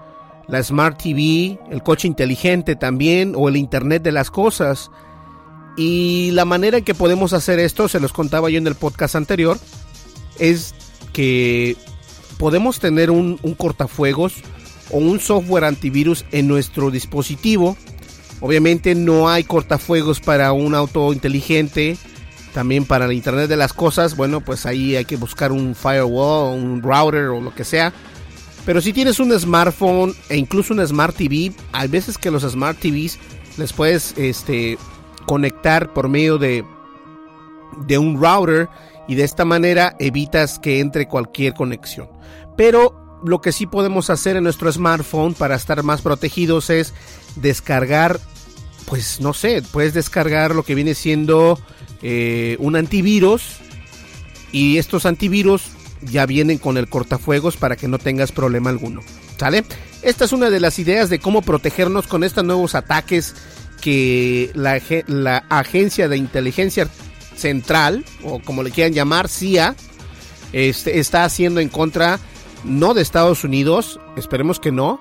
la 0.50 0.64
Smart 0.64 1.02
TV, 1.02 1.60
el 1.70 1.84
coche 1.84 2.08
inteligente 2.08 2.76
también 2.76 3.34
o 3.36 3.50
el 3.50 3.56
Internet 3.56 4.02
de 4.04 4.12
las 4.12 4.32
Cosas. 4.32 4.90
Y 5.78 6.32
la 6.32 6.46
manera 6.46 6.80
en 6.80 6.84
que 6.84 6.96
podemos 6.96 7.34
hacer 7.34 7.60
esto, 7.60 7.88
se 7.88 8.00
los 8.00 8.12
contaba 8.12 8.50
yo 8.50 8.58
en 8.58 8.68
el 8.68 8.76
podcast 8.76 9.16
anterior, 9.16 9.58
es 10.40 10.74
que 11.14 11.78
podemos 12.38 12.80
tener 12.80 13.12
un, 13.12 13.38
cortafuegos 13.58 14.36
o 14.92 14.98
un 14.98 15.20
software 15.20 15.66
antivirus 15.66 16.26
en 16.32 16.48
nuestro 16.48 16.90
dispositivo. 16.90 17.78
Obviamente 18.42 18.96
no 18.96 19.30
hay 19.30 19.44
cortafuegos 19.44 20.20
para 20.20 20.52
un 20.52 20.74
auto 20.74 21.14
inteligente, 21.14 21.98
también 22.54 22.86
para 22.86 23.06
el 23.06 23.14
Internet 23.14 23.50
de 23.50 23.58
las 23.58 23.74
Cosas, 23.74 24.16
bueno, 24.16 24.42
pues 24.42 24.66
ahí 24.66 24.96
hay 24.96 25.06
que 25.06 25.18
buscar 25.18 25.52
un 25.52 25.76
firewall, 25.76 26.58
un 26.58 26.82
router 26.82 27.26
o 27.26 27.40
lo 27.40 27.54
que 27.54 27.64
sea. 27.64 27.94
Pero 28.70 28.82
si 28.82 28.94
tienes 28.94 29.20
un 29.20 29.32
smartphone 29.32 30.14
e 30.30 30.38
incluso 30.38 30.76
un 30.76 30.86
Smart 30.86 31.16
TV, 31.16 31.52
hay 31.72 31.88
veces 31.88 32.20
que 32.20 32.30
los 32.30 32.44
Smart 32.44 32.78
TVs 32.78 33.18
les 33.58 33.74
puedes 33.74 34.16
este, 34.16 34.78
conectar 35.26 35.92
por 35.92 36.08
medio 36.08 36.38
de, 36.38 36.64
de 37.88 37.98
un 37.98 38.22
router 38.22 38.70
y 39.08 39.16
de 39.16 39.24
esta 39.24 39.44
manera 39.44 39.96
evitas 39.98 40.60
que 40.60 40.82
entre 40.82 41.08
cualquier 41.08 41.56
conexión. 41.56 42.10
Pero 42.58 43.20
lo 43.26 43.42
que 43.42 43.54
sí 43.54 43.66
podemos 43.66 44.12
hacer 44.12 44.36
en 44.36 44.44
nuestro 44.44 44.72
smartphone 44.72 45.34
para 45.34 45.56
estar 45.56 45.82
más 45.82 46.04
protegidos 46.04 46.70
es 46.70 46.94
descargar, 47.38 48.20
pues 48.86 49.20
no 49.20 49.34
sé, 49.34 49.64
puedes 49.72 49.96
descargar 49.96 50.54
lo 50.54 50.62
que 50.62 50.76
viene 50.76 50.94
siendo 50.94 51.58
eh, 52.04 52.56
un 52.60 52.76
antivirus 52.76 53.62
y 54.52 54.78
estos 54.78 55.08
antivirus 55.08 55.72
ya 56.02 56.26
vienen 56.26 56.58
con 56.58 56.78
el 56.78 56.88
cortafuegos 56.88 57.58
para 57.58 57.76
que 57.76 57.88
no 57.88 57.98
tengas 57.98 58.32
problema 58.32 58.70
alguno. 58.70 59.02
¿Sale? 59.38 59.64
Esta 60.02 60.26
es 60.26 60.34
una 60.34 60.50
de 60.50 60.60
las 60.60 60.80
ideas 60.80 61.10
de 61.10 61.20
cómo 61.20 61.42
protegernos 61.42 62.08
con 62.08 62.24
estos 62.24 62.44
nuevos 62.44 62.76
ataques 62.76 63.36
que 63.82 64.52
la, 64.54 65.38
Agencia 65.50 66.08
de 66.10 66.18
Inteligencia 66.18 66.88
Central, 67.36 68.04
o 68.24 68.40
como 68.40 68.64
le 68.64 68.72
quieran 68.72 68.94
llamar, 68.94 69.30
CIA, 69.30 69.76
este, 70.52 71.00
está 71.00 71.24
haciendo 71.24 71.60
en 71.60 71.70
contra, 71.70 72.20
no 72.64 72.94
de 72.94 73.02
Estados 73.02 73.44
Unidos, 73.44 74.00
esperemos 74.18 74.60
que 74.60 74.72
no, 74.72 75.00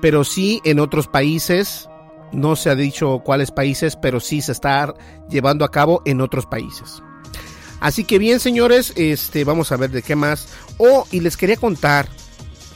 pero 0.00 0.24
sí 0.24 0.60
en 0.64 0.80
otros 0.80 1.08
países 1.08 1.88
no 2.32 2.56
se 2.56 2.70
ha 2.70 2.74
dicho 2.74 3.20
cuáles 3.24 3.50
países, 3.50 3.96
pero 3.96 4.20
sí 4.20 4.42
se 4.42 4.52
está 4.52 4.94
llevando 5.30 5.64
a 5.64 5.70
cabo 5.70 6.02
en 6.04 6.20
otros 6.20 6.46
países. 6.46 7.02
Así 7.80 8.04
que 8.04 8.18
bien, 8.18 8.40
señores, 8.40 8.92
este, 8.96 9.44
vamos 9.44 9.70
a 9.72 9.76
ver 9.76 9.90
de 9.90 10.02
qué 10.02 10.16
más. 10.16 10.48
Oh, 10.78 11.06
y 11.10 11.20
les 11.20 11.36
quería 11.36 11.56
contar, 11.56 12.08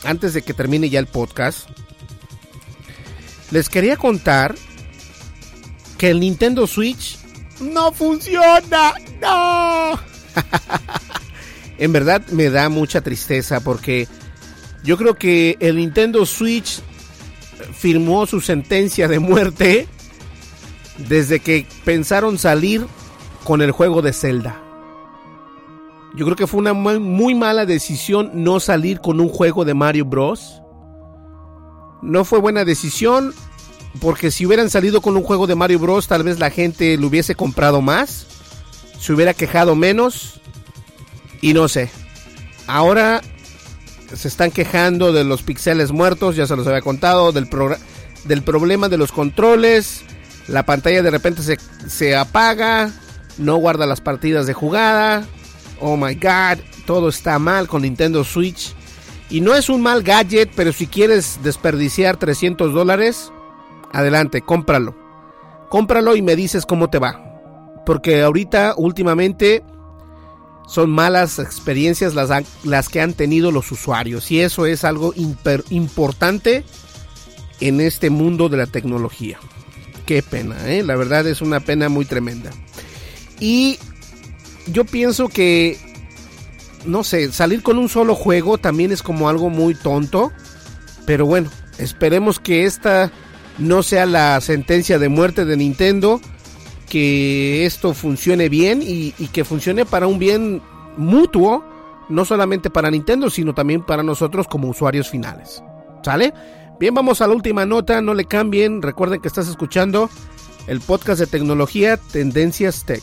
antes 0.04 0.34
de 0.34 0.42
que 0.42 0.54
termine 0.54 0.88
ya 0.88 1.00
el 1.00 1.06
podcast, 1.06 1.68
les 3.50 3.68
quería 3.68 3.96
contar 3.96 4.54
que 5.98 6.10
el 6.10 6.20
Nintendo 6.20 6.66
Switch 6.66 7.18
no 7.60 7.92
funciona. 7.92 8.94
No. 9.20 9.98
en 11.78 11.92
verdad 11.92 12.26
me 12.28 12.50
da 12.50 12.68
mucha 12.68 13.00
tristeza 13.00 13.60
porque 13.60 14.08
Yo 14.84 14.96
creo 14.98 15.14
que 15.14 15.56
el 15.60 15.76
Nintendo 15.76 16.26
Switch 16.26 16.80
firmó 17.72 18.26
su 18.26 18.40
sentencia 18.40 19.06
de 19.06 19.20
muerte 19.20 19.86
desde 21.08 21.40
que 21.40 21.66
pensaron 21.84 22.38
salir 22.38 22.86
con 23.44 23.62
el 23.62 23.70
juego 23.70 24.02
de 24.02 24.12
Zelda. 24.12 24.60
Yo 26.14 26.24
creo 26.26 26.36
que 26.36 26.46
fue 26.46 26.60
una 26.60 26.74
muy 26.74 27.34
mala 27.34 27.64
decisión 27.64 28.30
no 28.34 28.60
salir 28.60 29.00
con 29.00 29.20
un 29.20 29.28
juego 29.28 29.64
de 29.64 29.74
Mario 29.74 30.04
Bros. 30.04 30.60
No 32.02 32.24
fue 32.24 32.38
buena 32.38 32.64
decisión 32.64 33.32
porque 34.00 34.30
si 34.30 34.46
hubieran 34.46 34.70
salido 34.70 35.00
con 35.00 35.16
un 35.16 35.22
juego 35.22 35.46
de 35.46 35.54
Mario 35.54 35.78
Bros 35.78 36.08
tal 36.08 36.22
vez 36.22 36.38
la 36.38 36.50
gente 36.50 36.96
lo 36.96 37.06
hubiese 37.06 37.34
comprado 37.34 37.80
más, 37.80 38.26
se 38.98 39.12
hubiera 39.12 39.34
quejado 39.34 39.74
menos 39.74 40.40
y 41.40 41.54
no 41.54 41.68
sé. 41.68 41.90
Ahora 42.66 43.22
se 44.14 44.28
están 44.28 44.50
quejando 44.50 45.12
de 45.12 45.24
los 45.24 45.42
pixeles 45.42 45.92
muertos, 45.92 46.36
ya 46.36 46.46
se 46.46 46.56
los 46.56 46.66
había 46.66 46.82
contado, 46.82 47.32
del, 47.32 47.48
del 48.24 48.42
problema 48.42 48.88
de 48.88 48.98
los 48.98 49.12
controles, 49.12 50.02
la 50.48 50.64
pantalla 50.64 51.02
de 51.02 51.10
repente 51.10 51.42
se, 51.42 51.58
se 51.88 52.16
apaga, 52.16 52.92
no 53.38 53.56
guarda 53.56 53.86
las 53.86 54.00
partidas 54.00 54.46
de 54.46 54.52
jugada, 54.52 55.26
oh 55.82 55.96
my 55.96 56.14
god, 56.14 56.58
todo 56.86 57.08
está 57.08 57.38
mal 57.38 57.68
con 57.68 57.82
Nintendo 57.82 58.24
Switch. 58.24 58.74
Y 59.28 59.40
no 59.40 59.54
es 59.54 59.68
un 59.68 59.82
mal 59.82 60.02
gadget, 60.02 60.50
pero 60.54 60.72
si 60.72 60.86
quieres 60.86 61.40
desperdiciar 61.42 62.16
300 62.16 62.72
dólares, 62.72 63.32
adelante, 63.92 64.42
cómpralo. 64.42 64.94
Cómpralo 65.68 66.16
y 66.16 66.22
me 66.22 66.36
dices 66.36 66.66
cómo 66.66 66.88
te 66.88 66.98
va. 66.98 67.82
Porque 67.84 68.22
ahorita, 68.22 68.74
últimamente, 68.76 69.64
son 70.68 70.90
malas 70.90 71.38
experiencias 71.38 72.14
las, 72.14 72.30
las 72.62 72.88
que 72.88 73.00
han 73.00 73.14
tenido 73.14 73.50
los 73.50 73.72
usuarios. 73.72 74.30
Y 74.30 74.40
eso 74.40 74.66
es 74.66 74.84
algo 74.84 75.14
importante 75.16 76.64
en 77.60 77.80
este 77.80 78.10
mundo 78.10 78.48
de 78.48 78.58
la 78.58 78.66
tecnología. 78.66 79.38
Qué 80.06 80.22
pena, 80.22 80.68
¿eh? 80.68 80.82
la 80.82 80.96
verdad 80.96 81.26
es 81.26 81.40
una 81.40 81.60
pena 81.60 81.88
muy 81.88 82.04
tremenda. 82.04 82.50
Y 83.40 83.78
yo 84.66 84.84
pienso 84.84 85.28
que, 85.28 85.78
no 86.84 87.04
sé, 87.04 87.32
salir 87.32 87.62
con 87.62 87.78
un 87.78 87.88
solo 87.88 88.14
juego 88.14 88.58
también 88.58 88.92
es 88.92 89.02
como 89.02 89.28
algo 89.28 89.50
muy 89.50 89.74
tonto. 89.74 90.32
Pero 91.06 91.26
bueno, 91.26 91.50
esperemos 91.78 92.38
que 92.38 92.64
esta 92.64 93.10
no 93.58 93.82
sea 93.82 94.06
la 94.06 94.40
sentencia 94.40 94.98
de 94.98 95.08
muerte 95.08 95.44
de 95.44 95.56
Nintendo 95.56 96.20
que 96.92 97.64
esto 97.64 97.94
funcione 97.94 98.50
bien 98.50 98.82
y, 98.82 99.12
que 99.32 99.44
funcione 99.44 99.86
para 99.86 100.06
un 100.06 100.18
bien 100.18 100.60
mutuo, 100.98 101.64
no 102.10 102.26
solamente 102.26 102.68
para 102.68 102.90
Nintendo, 102.90 103.30
sino 103.30 103.54
también 103.54 103.82
para 103.82 104.02
nosotros 104.02 104.46
como 104.46 104.68
usuarios 104.68 105.08
finales. 105.08 105.62
¿Sale? 106.04 106.34
Bien, 106.78 106.92
vamos 106.92 107.22
a 107.22 107.26
la 107.26 107.34
última 107.34 107.64
nota, 107.64 108.02
no 108.02 108.12
le 108.12 108.26
cambien, 108.26 108.82
recuerden 108.82 109.22
que 109.22 109.28
estás 109.28 109.48
escuchando 109.48 110.10
el 110.66 110.82
podcast 110.82 111.18
de 111.20 111.26
tecnología 111.26 111.96
Tendencias 111.96 112.84
Tech. 112.84 113.02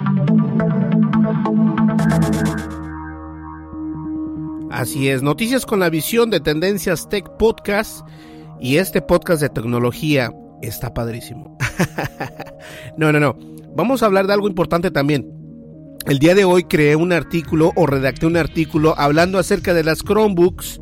Así 4.71 5.09
es, 5.09 5.21
noticias 5.21 5.65
con 5.65 5.79
la 5.79 5.89
visión 5.89 6.29
de 6.29 6.39
Tendencias 6.39 7.07
Tech 7.07 7.29
Podcast 7.37 8.05
y 8.59 8.77
este 8.77 9.01
podcast 9.01 9.41
de 9.41 9.49
tecnología 9.49 10.31
está 10.61 10.93
padrísimo. 10.93 11.57
no, 12.97 13.11
no, 13.11 13.19
no. 13.19 13.37
Vamos 13.75 14.01
a 14.01 14.07
hablar 14.07 14.27
de 14.27 14.33
algo 14.33 14.47
importante 14.47 14.89
también. 14.89 15.29
El 16.07 16.19
día 16.19 16.33
de 16.33 16.45
hoy 16.45 16.63
creé 16.63 16.95
un 16.95 17.13
artículo 17.13 17.73
o 17.75 17.85
redacté 17.85 18.25
un 18.25 18.37
artículo 18.37 18.95
hablando 18.97 19.37
acerca 19.37 19.73
de 19.73 19.83
las 19.83 20.03
Chromebooks. 20.03 20.81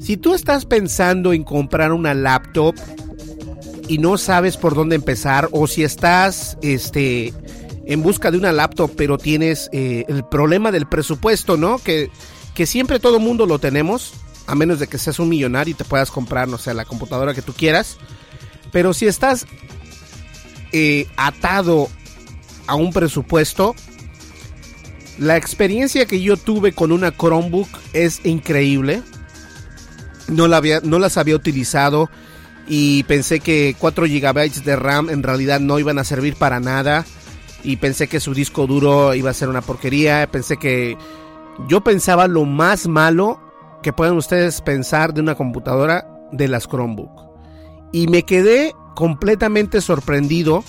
Si 0.00 0.16
tú 0.16 0.34
estás 0.34 0.66
pensando 0.66 1.32
en 1.32 1.44
comprar 1.44 1.92
una 1.92 2.14
laptop 2.14 2.74
y 3.88 3.98
no 3.98 4.18
sabes 4.18 4.56
por 4.56 4.74
dónde 4.74 4.96
empezar 4.96 5.48
o 5.52 5.66
si 5.66 5.82
estás 5.82 6.58
este 6.62 7.32
en 7.88 8.02
busca 8.02 8.30
de 8.30 8.38
una 8.38 8.52
laptop 8.52 8.92
pero 8.96 9.18
tienes 9.18 9.68
eh, 9.72 10.04
el 10.06 10.24
problema 10.24 10.70
del 10.70 10.86
presupuesto, 10.86 11.56
¿no? 11.56 11.78
Que 11.78 12.12
que 12.58 12.66
siempre 12.66 12.98
todo 12.98 13.20
mundo 13.20 13.46
lo 13.46 13.60
tenemos, 13.60 14.14
a 14.48 14.56
menos 14.56 14.80
de 14.80 14.88
que 14.88 14.98
seas 14.98 15.20
un 15.20 15.28
millonario 15.28 15.70
y 15.70 15.74
te 15.76 15.84
puedas 15.84 16.10
comprar, 16.10 16.48
no 16.48 16.58
sé, 16.58 16.74
la 16.74 16.84
computadora 16.84 17.32
que 17.32 17.40
tú 17.40 17.52
quieras. 17.52 17.98
Pero 18.72 18.92
si 18.92 19.06
estás 19.06 19.46
eh, 20.72 21.06
atado 21.16 21.88
a 22.66 22.74
un 22.74 22.92
presupuesto, 22.92 23.76
la 25.18 25.36
experiencia 25.36 26.04
que 26.06 26.20
yo 26.20 26.36
tuve 26.36 26.72
con 26.72 26.90
una 26.90 27.12
Chromebook 27.12 27.68
es 27.92 28.26
increíble. 28.26 29.02
No, 30.26 30.48
la 30.48 30.56
había, 30.56 30.80
no 30.80 30.98
las 30.98 31.16
había 31.16 31.36
utilizado 31.36 32.10
y 32.66 33.04
pensé 33.04 33.38
que 33.38 33.76
4 33.78 34.06
GB 34.06 34.64
de 34.64 34.74
RAM 34.74 35.10
en 35.10 35.22
realidad 35.22 35.60
no 35.60 35.78
iban 35.78 36.00
a 36.00 36.02
servir 36.02 36.34
para 36.34 36.58
nada. 36.58 37.06
Y 37.64 37.76
pensé 37.76 38.08
que 38.08 38.20
su 38.20 38.34
disco 38.34 38.66
duro 38.66 39.14
iba 39.14 39.30
a 39.30 39.34
ser 39.34 39.48
una 39.48 39.62
porquería. 39.62 40.28
Pensé 40.30 40.56
que 40.56 40.96
yo 41.68 41.82
pensaba 41.82 42.28
lo 42.28 42.44
más 42.44 42.86
malo 42.86 43.40
que 43.82 43.92
pueden 43.92 44.16
ustedes 44.16 44.60
pensar 44.60 45.14
de 45.14 45.20
una 45.20 45.34
computadora 45.34 46.06
de 46.32 46.48
las 46.48 46.68
Chromebook. 46.68 47.28
Y 47.92 48.06
me 48.08 48.22
quedé 48.22 48.74
completamente 48.94 49.80
sorprendido 49.80 50.64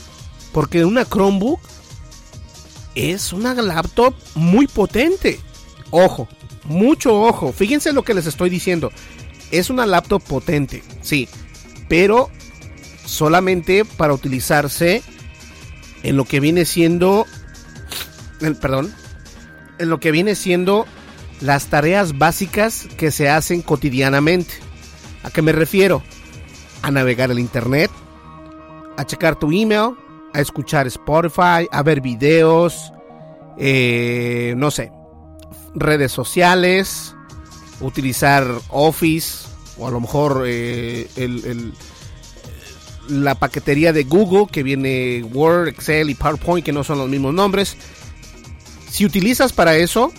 porque 0.52 0.86
una 0.86 1.06
Chromebook 1.06 1.60
es 2.96 3.34
una 3.34 3.54
laptop 3.54 4.14
muy 4.36 4.68
potente. 4.68 5.40
Ojo, 5.92 6.28
mucho 6.66 7.22
ojo. 7.22 7.52
Fíjense 7.52 7.94
lo 7.94 8.04
que 8.04 8.14
les 8.14 8.26
estoy 8.26 8.50
diciendo. 8.50 8.92
Es 9.52 9.70
una 9.70 9.86
laptop 9.86 10.22
potente, 10.22 10.84
sí, 11.02 11.28
pero 11.88 12.30
solamente 13.06 13.84
para 13.84 14.14
utilizarse 14.14 15.02
en 16.04 16.18
lo 16.18 16.26
que 16.26 16.40
viene 16.40 16.66
siendo, 16.66 17.26
perdón, 18.62 18.94
en 19.78 19.90
lo 19.90 20.00
que 20.00 20.12
viene 20.12 20.36
siendo 20.36 20.86
las 21.42 21.68
tareas 21.68 22.18
básicas 22.18 22.88
que 22.98 23.12
se 23.12 23.30
hacen 23.30 23.62
cotidianamente. 23.62 24.54
¿A 25.24 25.32
qué 25.32 25.42
me 25.42 25.52
refiero? 25.52 26.04
A 26.82 26.92
navegar 26.92 27.32
el 27.32 27.40
internet, 27.40 27.92
a 28.98 29.06
checar 29.06 29.38
tu 29.38 29.52
email, 29.52 29.96
a 30.34 30.42
escuchar 30.42 30.88
Spotify, 30.88 31.68
a 31.72 31.84
ver 31.84 32.02
videos, 32.02 32.94
eh, 33.58 34.54
no 34.58 34.72
sé, 34.72 34.92
redes 35.76 36.12
sociales, 36.12 37.16
utilizar 37.82 38.46
Office 38.70 39.48
o 39.78 39.88
a 39.88 39.92
lo 39.92 40.00
mejor 40.00 40.44
eh, 40.46 41.08
la 43.10 43.36
paquetería 43.36 43.94
de 43.94 44.04
Google 44.04 44.48
que 44.52 44.64
viene 44.64 45.24
Word, 45.34 45.70
Excel 45.70 46.10
y 46.10 46.16
PowerPoint 46.16 46.66
que 46.66 46.72
no 46.72 46.84
son 46.84 47.00
los 47.00 47.10
mismos 47.10 47.34
nombres. 47.34 47.76
Si 48.90 49.06
utilizas 49.06 49.54
para 49.54 49.76
eso, 49.76 50.12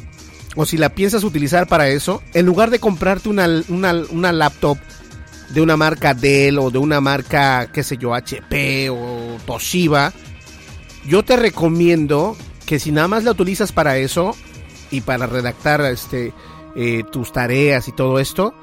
o 0.56 0.66
si 0.66 0.76
la 0.76 0.90
piensas 0.90 1.24
utilizar 1.24 1.66
para 1.66 1.88
eso, 1.88 2.22
en 2.34 2.46
lugar 2.46 2.70
de 2.70 2.78
comprarte 2.78 3.28
una, 3.28 3.46
una, 3.68 4.32
laptop 4.32 4.78
de 5.50 5.60
una 5.60 5.76
marca 5.76 6.14
Dell 6.14 6.58
o 6.58 6.70
de 6.70 6.78
una 6.78 7.00
marca, 7.00 7.70
qué 7.72 7.82
sé 7.82 7.96
yo, 7.96 8.14
HP 8.14 8.90
o 8.90 9.38
Toshiba, 9.46 10.12
yo 11.06 11.24
te 11.24 11.36
recomiendo 11.36 12.36
que 12.66 12.78
si 12.78 12.92
nada 12.92 13.08
más 13.08 13.24
la 13.24 13.32
utilizas 13.32 13.72
para 13.72 13.96
eso 13.96 14.36
y 14.90 15.00
para 15.00 15.26
redactar 15.26 15.80
este, 15.82 16.32
eh, 16.76 17.02
tus 17.10 17.32
tareas 17.32 17.88
y 17.88 17.92
todo 17.92 18.18
esto, 18.18 18.54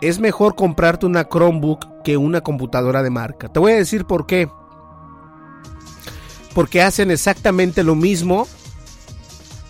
es 0.00 0.18
mejor 0.18 0.54
comprarte 0.54 1.06
una 1.06 1.24
Chromebook 1.24 1.86
que 2.06 2.16
una 2.16 2.40
computadora 2.40 3.02
de 3.02 3.10
marca. 3.10 3.48
Te 3.48 3.58
voy 3.58 3.72
a 3.72 3.76
decir 3.78 4.04
por 4.04 4.26
qué. 4.26 4.48
Porque 6.54 6.80
hacen 6.80 7.10
exactamente 7.10 7.82
lo 7.82 7.96
mismo 7.96 8.46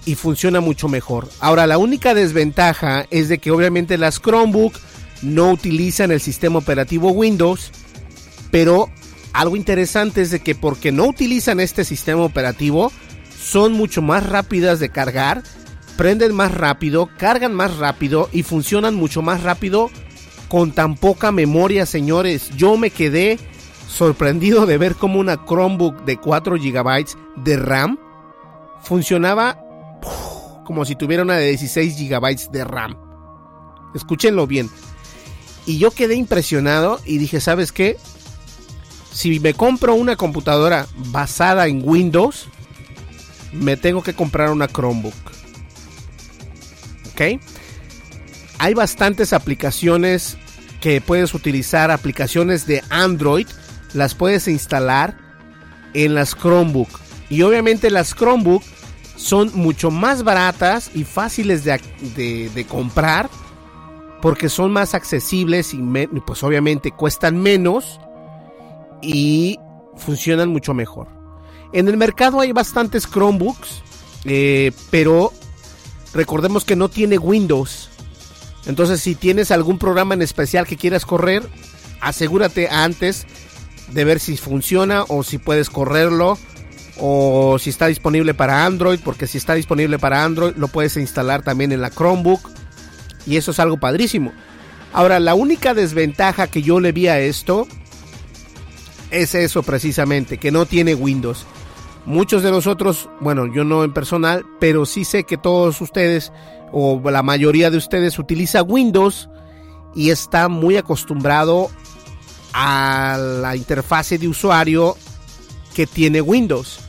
y 0.05 0.16
funciona 0.16 0.61
mucho 0.61 0.87
mejor. 0.87 1.30
Ahora, 1.41 1.66
la 1.66 1.78
única 1.78 2.12
desventaja 2.12 3.07
es 3.11 3.30
de 3.30 3.39
que 3.39 3.51
obviamente 3.51 3.97
las 3.97 4.20
Chromebook 4.20 4.74
no 5.22 5.51
utilizan 5.51 6.11
el 6.11 6.20
sistema 6.20 6.59
operativo 6.59 7.11
Windows, 7.11 7.70
pero 8.51 8.91
algo 9.32 9.57
interesante 9.57 10.20
es 10.20 10.30
de 10.30 10.41
que 10.41 10.55
porque 10.55 10.93
no 10.93 11.07
utilizan 11.07 11.59
este 11.59 11.87
sistema 11.87 12.20
operativo, 12.20 12.93
son 13.41 13.72
mucho 13.72 14.03
más 14.03 14.26
rápidas 14.26 14.78
de 14.78 14.91
cargar 14.91 15.43
prenden 15.97 16.34
más 16.34 16.53
rápido, 16.53 17.09
cargan 17.16 17.55
más 17.55 17.78
rápido 17.78 18.28
y 18.30 18.43
funcionan 18.43 18.95
mucho 18.95 19.22
más 19.22 19.43
rápido 19.43 19.91
con 20.49 20.72
tan 20.72 20.97
poca 20.97 21.32
memoria, 21.32 21.86
señores. 21.86 22.51
Yo 22.57 22.76
me 22.76 22.90
quedé 22.90 23.38
sorprendido 23.88 24.66
de 24.66 24.78
ver 24.78 24.94
cómo 24.94 25.18
una 25.18 25.44
Chromebook 25.44 26.05
de 26.05 26.18
4 26.18 26.57
GB 26.57 27.07
de 27.36 27.57
RAM 27.57 27.99
funcionaba 28.82 29.59
como 30.64 30.84
si 30.84 30.97
tuviera 30.97 31.22
una 31.22 31.36
de 31.36 31.49
16 31.49 31.97
GB 31.97 32.51
de 32.51 32.64
RAM. 32.64 32.97
Escúchenlo 33.94 34.47
bien. 34.47 34.68
Y 35.64 35.78
yo 35.78 35.90
quedé 35.90 36.14
impresionado 36.14 37.01
y 37.05 37.18
dije, 37.18 37.40
¿sabes 37.40 37.72
qué? 37.72 37.97
Si 39.12 39.40
me 39.40 39.55
compro 39.55 39.94
una 39.94 40.16
computadora 40.16 40.86
basada 40.97 41.66
en 41.68 41.82
Windows, 41.88 42.49
me 43.53 43.76
tengo 43.76 44.03
que 44.03 44.14
comprar 44.14 44.51
una 44.51 44.68
Chromebook. 44.68 45.14
¿Ok? 47.12 47.40
Hay 48.59 48.74
bastantes 48.74 49.32
aplicaciones 49.32 50.36
que 50.80 51.00
puedes 51.00 51.34
utilizar, 51.34 51.90
aplicaciones 51.90 52.66
de 52.66 52.82
Android, 52.90 53.46
las 53.92 54.14
puedes 54.14 54.48
instalar 54.48 55.16
en 55.94 56.14
las 56.14 56.34
Chromebook. 56.34 56.88
Y 57.30 57.42
obviamente 57.42 57.90
las 57.90 58.14
Chromebook 58.14 58.62
son 59.16 59.50
mucho 59.54 59.90
más 59.90 60.22
baratas 60.22 60.90
y 60.94 61.04
fáciles 61.04 61.64
de, 61.64 62.66
comprar 62.68 63.30
porque 64.20 64.48
son 64.48 64.72
más 64.72 64.94
accesibles 64.94 65.72
y 65.74 65.80
pues 66.26 66.42
obviamente 66.42 66.90
cuestan 66.90 67.40
menos 67.40 68.00
y 69.02 69.59
funcionan 69.96 70.50
mucho 70.50 70.74
mejor. 70.74 71.09
En 71.72 71.88
el 71.88 71.96
mercado 71.96 72.40
hay 72.40 72.52
bastantes 72.52 73.07
Chromebooks, 73.07 73.82
eh, 74.24 74.72
pero 74.90 75.32
recordemos 76.14 76.64
que 76.64 76.76
no 76.76 76.88
tiene 76.88 77.18
Windows. 77.18 77.90
Entonces 78.66 79.00
si 79.00 79.14
tienes 79.14 79.50
algún 79.50 79.78
programa 79.78 80.14
en 80.14 80.22
especial 80.22 80.66
que 80.66 80.76
quieras 80.76 81.06
correr, 81.06 81.42
asegúrate 82.00 82.68
antes 82.68 83.26
de 83.92 84.04
ver 84.04 84.20
si 84.20 84.36
funciona 84.36 85.04
o 85.08 85.22
si 85.22 85.38
puedes 85.38 85.70
correrlo 85.70 86.38
o 86.98 87.58
si 87.58 87.70
está 87.70 87.86
disponible 87.86 88.34
para 88.34 88.64
Android, 88.64 88.98
porque 89.04 89.26
si 89.26 89.38
está 89.38 89.54
disponible 89.54 89.98
para 89.98 90.24
Android 90.24 90.54
lo 90.56 90.68
puedes 90.68 90.96
instalar 90.96 91.42
también 91.42 91.72
en 91.72 91.80
la 91.80 91.90
Chromebook 91.90 92.40
y 93.26 93.36
eso 93.36 93.50
es 93.50 93.60
algo 93.60 93.78
padrísimo. 93.78 94.32
Ahora, 94.92 95.20
la 95.20 95.34
única 95.34 95.74
desventaja 95.74 96.46
que 96.46 96.62
yo 96.62 96.80
le 96.80 96.92
vi 96.92 97.08
a 97.08 97.20
esto 97.20 97.66
es 99.10 99.34
eso 99.34 99.62
precisamente, 99.62 100.38
que 100.38 100.50
no 100.50 100.64
tiene 100.64 100.94
Windows. 100.94 101.44
Muchos 102.06 102.42
de 102.42 102.50
nosotros, 102.50 103.10
bueno, 103.20 103.52
yo 103.52 103.64
no 103.64 103.82
en 103.82 103.92
personal, 103.92 104.46
pero 104.60 104.86
sí 104.86 105.04
sé 105.04 105.24
que 105.24 105.36
todos 105.36 105.80
ustedes 105.80 106.32
o 106.78 107.00
la 107.10 107.22
mayoría 107.22 107.70
de 107.70 107.78
ustedes 107.78 108.18
utiliza 108.18 108.62
Windows 108.62 109.30
y 109.94 110.10
está 110.10 110.50
muy 110.50 110.76
acostumbrado 110.76 111.70
a 112.52 113.16
la 113.18 113.56
interfase 113.56 114.18
de 114.18 114.28
usuario 114.28 114.94
que 115.74 115.86
tiene 115.86 116.20
Windows. 116.20 116.80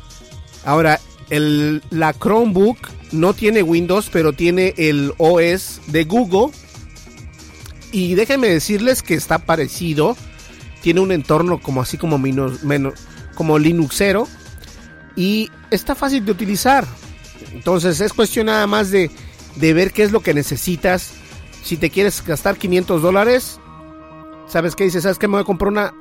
Ahora, 0.65 0.99
el, 1.29 1.81
la 1.89 2.11
Chromebook 2.11 2.77
no 3.13 3.33
tiene 3.33 3.63
Windows, 3.63 4.09
pero 4.11 4.33
tiene 4.33 4.73
el 4.75 5.13
OS 5.19 5.79
de 5.87 6.03
Google. 6.03 6.51
Y 7.93 8.15
déjenme 8.15 8.49
decirles 8.49 9.01
que 9.01 9.13
está 9.13 9.37
parecido. 9.37 10.17
Tiene 10.81 10.99
un 10.99 11.13
entorno 11.13 11.61
como 11.61 11.81
así 11.81 11.97
como 11.97 12.17
menos, 12.17 12.61
menos 12.65 12.95
como 13.35 13.57
Linuxero. 13.57 14.27
Y 15.15 15.49
está 15.71 15.95
fácil 15.95 16.25
de 16.25 16.33
utilizar. 16.33 16.85
Entonces 17.53 18.01
es 18.01 18.11
cuestión 18.11 18.47
nada 18.47 18.67
más 18.67 18.91
de, 18.91 19.09
de 19.59 19.73
ver 19.73 19.91
qué 19.91 20.03
es 20.03 20.11
lo 20.11 20.21
que 20.21 20.33
necesitas. 20.33 21.13
Si 21.63 21.77
te 21.77 21.89
quieres 21.89 22.23
gastar 22.25 22.57
500 22.57 23.01
dólares, 23.01 23.59
¿sabes 24.47 24.75
qué 24.75 24.85
dices? 24.85 25.03
¿Sabes 25.03 25.17
que 25.17 25.27
Me 25.27 25.33
voy 25.33 25.41
a 25.41 25.45
comprar 25.45 25.71
una, 25.71 25.93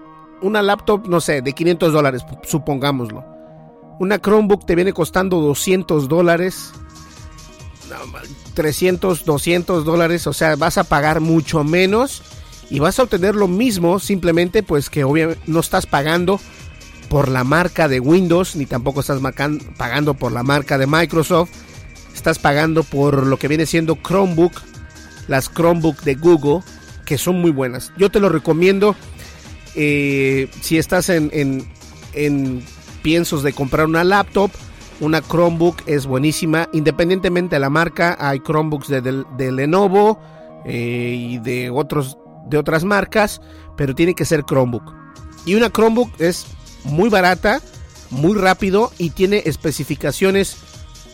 una 0.42 0.62
laptop, 0.62 1.08
no 1.08 1.20
sé, 1.20 1.42
de 1.42 1.52
500 1.52 1.92
dólares, 1.92 2.22
supongámoslo 2.44 3.36
una 3.98 4.18
Chromebook 4.18 4.66
te 4.66 4.74
viene 4.74 4.92
costando 4.92 5.40
200 5.40 6.08
dólares. 6.08 6.72
300, 8.54 9.24
200 9.24 9.84
dólares. 9.84 10.26
O 10.26 10.32
sea, 10.32 10.56
vas 10.56 10.78
a 10.78 10.84
pagar 10.84 11.20
mucho 11.20 11.64
menos. 11.64 12.22
Y 12.68 12.80
vas 12.80 12.98
a 12.98 13.04
obtener 13.04 13.34
lo 13.34 13.48
mismo. 13.48 13.98
Simplemente 13.98 14.62
pues 14.62 14.90
que 14.90 15.04
obviamente 15.04 15.42
no 15.46 15.60
estás 15.60 15.86
pagando 15.86 16.40
por 17.08 17.28
la 17.28 17.44
marca 17.44 17.88
de 17.88 18.00
Windows. 18.00 18.56
Ni 18.56 18.66
tampoco 18.66 19.00
estás 19.00 19.20
pagando 19.76 20.14
por 20.14 20.32
la 20.32 20.42
marca 20.42 20.78
de 20.78 20.86
Microsoft. 20.86 21.50
Estás 22.16 22.38
pagando 22.38 22.82
por 22.82 23.26
lo 23.26 23.38
que 23.38 23.46
viene 23.46 23.66
siendo 23.66 23.96
Chromebook. 24.02 24.52
Las 25.28 25.52
Chromebook 25.52 26.02
de 26.02 26.14
Google. 26.14 26.62
Que 27.04 27.18
son 27.18 27.40
muy 27.40 27.52
buenas. 27.52 27.92
Yo 27.98 28.10
te 28.10 28.18
lo 28.18 28.30
recomiendo. 28.30 28.96
Eh, 29.76 30.48
si 30.62 30.78
estás 30.78 31.10
en, 31.10 31.30
en, 31.32 31.68
en 32.14 32.64
piensos 33.02 33.42
de 33.42 33.52
comprar 33.52 33.86
una 33.86 34.02
laptop, 34.02 34.50
una 34.98 35.20
Chromebook 35.20 35.82
es 35.86 36.06
buenísima. 36.06 36.68
Independientemente 36.72 37.56
de 37.56 37.60
la 37.60 37.70
marca, 37.70 38.16
hay 38.18 38.40
Chromebooks 38.40 38.88
de, 38.88 39.52
Lenovo 39.52 40.18
eh, 40.64 41.14
y 41.16 41.38
de, 41.38 41.70
otros, 41.70 42.16
de 42.48 42.56
otras 42.56 42.82
marcas, 42.84 43.40
pero 43.76 43.94
tiene 43.94 44.14
que 44.14 44.24
ser 44.24 44.42
Chromebook. 44.42 44.94
Y 45.44 45.54
una 45.54 45.70
Chromebook 45.70 46.10
es 46.18 46.46
muy 46.84 47.10
barata, 47.10 47.60
muy 48.10 48.36
rápido 48.38 48.90
y 48.98 49.10
tiene 49.10 49.42
especificaciones 49.44 50.56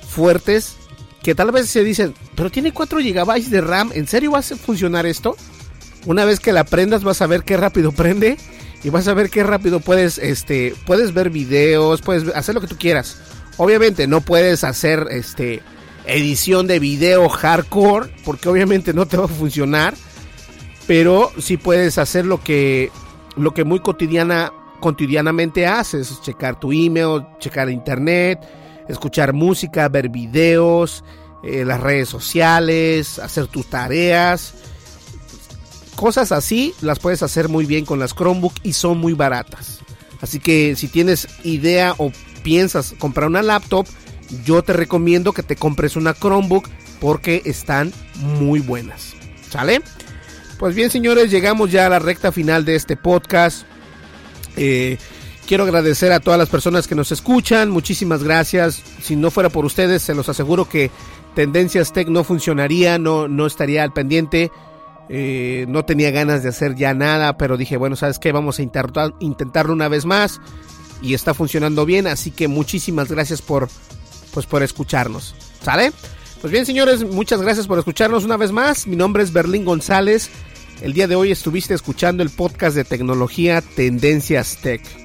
fuertes 0.09 0.77
que 1.23 1.35
tal 1.35 1.53
vez 1.53 1.69
se 1.69 1.85
dicen, 1.85 2.15
pero 2.35 2.51
tiene 2.51 2.73
4 2.73 2.99
GB 2.99 3.49
de 3.49 3.61
RAM, 3.61 3.91
¿en 3.95 4.07
serio 4.07 4.33
va 4.33 4.39
a 4.39 4.43
funcionar 4.43 5.07
esto? 5.07 5.37
Una 6.07 6.25
vez 6.25 6.41
que 6.41 6.53
la 6.53 6.65
prendas 6.65 7.05
vas 7.05 7.23
a 7.23 7.27
ver 7.27 7.45
qué 7.45 7.57
rápido 7.57 7.93
prende 7.97 8.37
y 8.83 8.91
vas 8.91 9.07
a 9.09 9.15
ver 9.15 9.31
qué 9.31 9.43
rápido 9.43 9.81
puedes, 9.81 10.19
este, 10.19 10.75
puedes 10.87 11.15
ver 11.15 11.31
videos, 11.31 12.03
puedes 12.03 12.35
hacer 12.35 12.55
lo 12.55 12.61
que 12.61 12.67
tú 12.67 12.77
quieras. 12.77 13.19
Obviamente 13.57 14.07
no 14.07 14.21
puedes 14.23 14.65
hacer, 14.65 15.07
este, 15.11 15.63
edición 16.07 16.67
de 16.67 16.79
video 16.79 17.29
hardcore, 17.29 18.11
porque 18.25 18.49
obviamente 18.49 18.93
no 18.93 19.07
te 19.07 19.17
va 19.17 19.27
a 19.27 19.29
funcionar, 19.29 19.95
pero 20.87 21.31
sí 21.39 21.57
puedes 21.57 21.99
hacer 21.99 22.27
lo 22.27 22.43
que, 22.43 22.91
lo 23.37 23.55
que 23.55 23.65
muy 23.65 23.81
cotidiana, 23.81 24.53
cotidianamente 24.81 25.67
haces, 25.67 26.21
checar 26.23 26.59
tu 26.59 26.73
email, 26.73 27.25
checar 27.39 27.71
internet, 27.71 28.41
escuchar 28.89 29.33
música, 29.33 29.89
ver 29.89 30.09
videos, 30.09 31.05
eh, 31.45 31.65
las 31.65 31.81
redes 31.81 32.09
sociales, 32.09 33.19
hacer 33.19 33.47
tus 33.47 33.67
tareas 33.67 34.55
Cosas 35.97 36.33
así 36.33 36.75
las 36.81 36.99
puedes 36.99 37.23
hacer 37.23 37.49
muy 37.49 37.67
bien 37.67 37.85
con 37.85 37.99
las 37.99 38.15
Chromebook 38.15 38.55
y 38.63 38.73
son 38.73 38.99
muy 38.99 39.13
baratas. 39.13 39.81
Así 40.21 40.41
que 40.41 40.75
si 40.77 40.89
tienes 40.89 41.29
idea 41.45 41.95
o 41.99 42.11
piensas 42.43 42.95
comprar 42.99 43.29
una 43.29 43.43
laptop, 43.43 43.87
yo 44.45 44.63
te 44.63 44.73
recomiendo 44.73 45.33
que 45.33 45.43
te 45.43 45.57
compres 45.57 45.97
una 45.97 46.15
Chromebook 46.15 46.69
porque 47.01 47.43
están 47.45 47.93
muy 48.17 48.61
buenas. 48.61 49.15
¿Sale? 49.51 49.83
Pues 50.59 50.75
bien, 50.75 50.91
señores, 50.91 51.31
llegamos 51.31 51.71
ya 51.71 51.87
a 51.87 51.91
la 51.91 51.99
recta 51.99 52.33
final 52.33 52.65
de 52.65 52.77
este 52.77 52.97
podcast. 52.97 53.65
Eh, 54.57 54.99
quiero 55.47 55.65
agradecer 55.65 56.13
a 56.13 56.21
todas 56.21 56.39
las 56.39 56.49
personas 56.49 56.87
que 56.87 56.95
nos 56.95 57.13
escuchan. 57.13 57.71
Muchísimas 57.71 58.23
gracias. 58.23 58.83
Si 59.03 59.17
no 59.17 59.31
fuera 59.31 59.49
por 59.49 59.65
ustedes, 59.65 60.03
se 60.03 60.15
los 60.15 60.29
aseguro 60.29 60.69
que 60.69 60.91
Tendencias 61.35 61.93
Tech 61.93 62.09
no 62.09 62.25
funcionaría, 62.25 62.99
no, 62.99 63.29
no 63.29 63.47
estaría 63.47 63.83
al 63.83 63.93
pendiente. 63.93 64.51
Eh, 65.09 65.67
no 65.69 65.85
tenía 65.85 66.11
ganas 66.11 66.43
de 66.43 66.49
hacer 66.49 66.75
ya 66.75 66.95
nada, 66.95 67.37
pero 67.37 67.57
dije, 67.57 67.77
bueno, 67.77 67.97
¿sabes 67.97 68.19
qué? 68.19 68.33
Vamos 68.33 68.59
a 68.59 68.63
intentar, 68.63 69.15
intentarlo 69.21 69.73
una 69.73 69.89
vez 69.89 70.05
más. 70.05 70.41
Y 71.03 71.15
está 71.15 71.35
funcionando 71.35 71.85
bien, 71.85 72.07
así 72.07 72.31
que 72.31 72.49
muchísimas 72.49 73.11
gracias 73.11 73.43
por, 73.43 73.69
pues, 74.33 74.47
por 74.47 74.63
escucharnos. 74.63 75.35
¿Sale? 75.63 75.93
Pues 76.41 76.53
bien, 76.53 76.65
señores, 76.65 77.05
muchas 77.05 77.41
gracias 77.43 77.67
por 77.67 77.79
escucharnos 77.79 78.25
una 78.25 78.37
vez 78.37 78.53
más. 78.53 78.87
Mi 78.87 78.97
nombre 78.97 79.23
es 79.23 79.33
Berlín 79.33 79.65
González. 79.65 80.31
El 80.81 80.93
día 80.93 81.07
de 81.07 81.15
hoy 81.15 81.31
estuviste 81.31 81.75
escuchando 81.75 82.23
el 82.23 82.31
podcast 82.31 82.75
de 82.75 82.85
tecnología 82.85 83.61
Tendencias 83.61 84.59
Tech. 84.63 85.02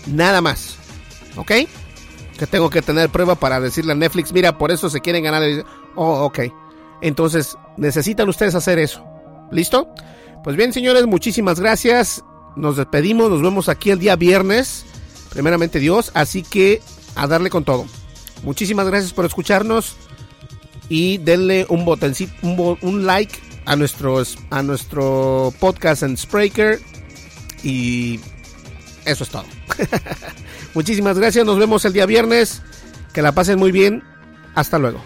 Nada 0.06 0.40
más. 0.40 0.76
¿Ok? 1.36 1.50
Que 2.38 2.46
tengo 2.46 2.70
que 2.70 2.82
tener 2.82 3.10
prueba 3.10 3.34
para 3.34 3.60
decirle 3.60 3.92
a 3.92 3.96
Netflix, 3.96 4.32
mira, 4.32 4.56
por 4.56 4.70
eso 4.70 4.88
se 4.88 5.00
quieren 5.00 5.24
ganar. 5.24 5.42
Oh, 5.96 6.24
ok. 6.24 6.40
Entonces, 7.02 7.56
necesitan 7.76 8.28
ustedes 8.28 8.54
hacer 8.54 8.78
eso. 8.78 9.04
¿Listo? 9.50 9.92
Pues 10.44 10.58
bien, 10.58 10.74
señores, 10.74 11.06
muchísimas 11.06 11.58
gracias. 11.58 12.22
Nos 12.54 12.76
despedimos, 12.76 13.30
nos 13.30 13.40
vemos 13.40 13.70
aquí 13.70 13.90
el 13.90 13.98
día 13.98 14.14
viernes. 14.14 14.84
Primeramente 15.30 15.78
Dios, 15.80 16.10
así 16.12 16.42
que 16.42 16.82
a 17.16 17.26
darle 17.26 17.48
con 17.48 17.64
todo. 17.64 17.86
Muchísimas 18.42 18.86
gracias 18.86 19.14
por 19.14 19.24
escucharnos 19.24 19.96
y 20.90 21.16
denle 21.16 21.64
un 21.70 21.86
botoncito, 21.86 22.32
un, 22.42 22.76
un 22.82 23.06
like 23.06 23.40
a, 23.64 23.74
nuestros, 23.74 24.36
a 24.50 24.62
nuestro 24.62 25.52
podcast 25.58 26.02
en 26.02 26.18
Spreaker. 26.18 26.78
Y 27.62 28.20
eso 29.06 29.24
es 29.24 29.30
todo. 29.30 29.46
Muchísimas 30.74 31.18
gracias, 31.18 31.46
nos 31.46 31.58
vemos 31.58 31.86
el 31.86 31.94
día 31.94 32.04
viernes. 32.04 32.60
Que 33.14 33.22
la 33.22 33.32
pasen 33.32 33.58
muy 33.58 33.72
bien. 33.72 34.02
Hasta 34.54 34.78
luego. 34.78 35.00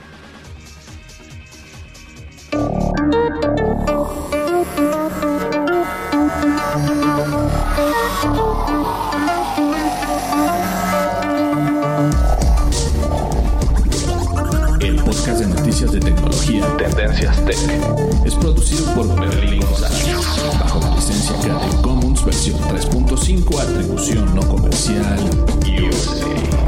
Tendencias 17.08 17.44
Tech. 17.46 18.26
Es 18.26 18.34
producido 18.34 18.94
por 18.94 19.20
Berlín 19.20 19.60
González, 19.62 20.16
bajo 20.60 20.80
la 20.80 20.94
licencia 20.94 21.34
Creative 21.40 21.82
Commons 21.82 22.24
versión 22.24 22.60
3.5, 22.60 23.60
atribución 23.60 24.34
no 24.34 24.46
comercial, 24.46 25.18
USA. 25.64 26.67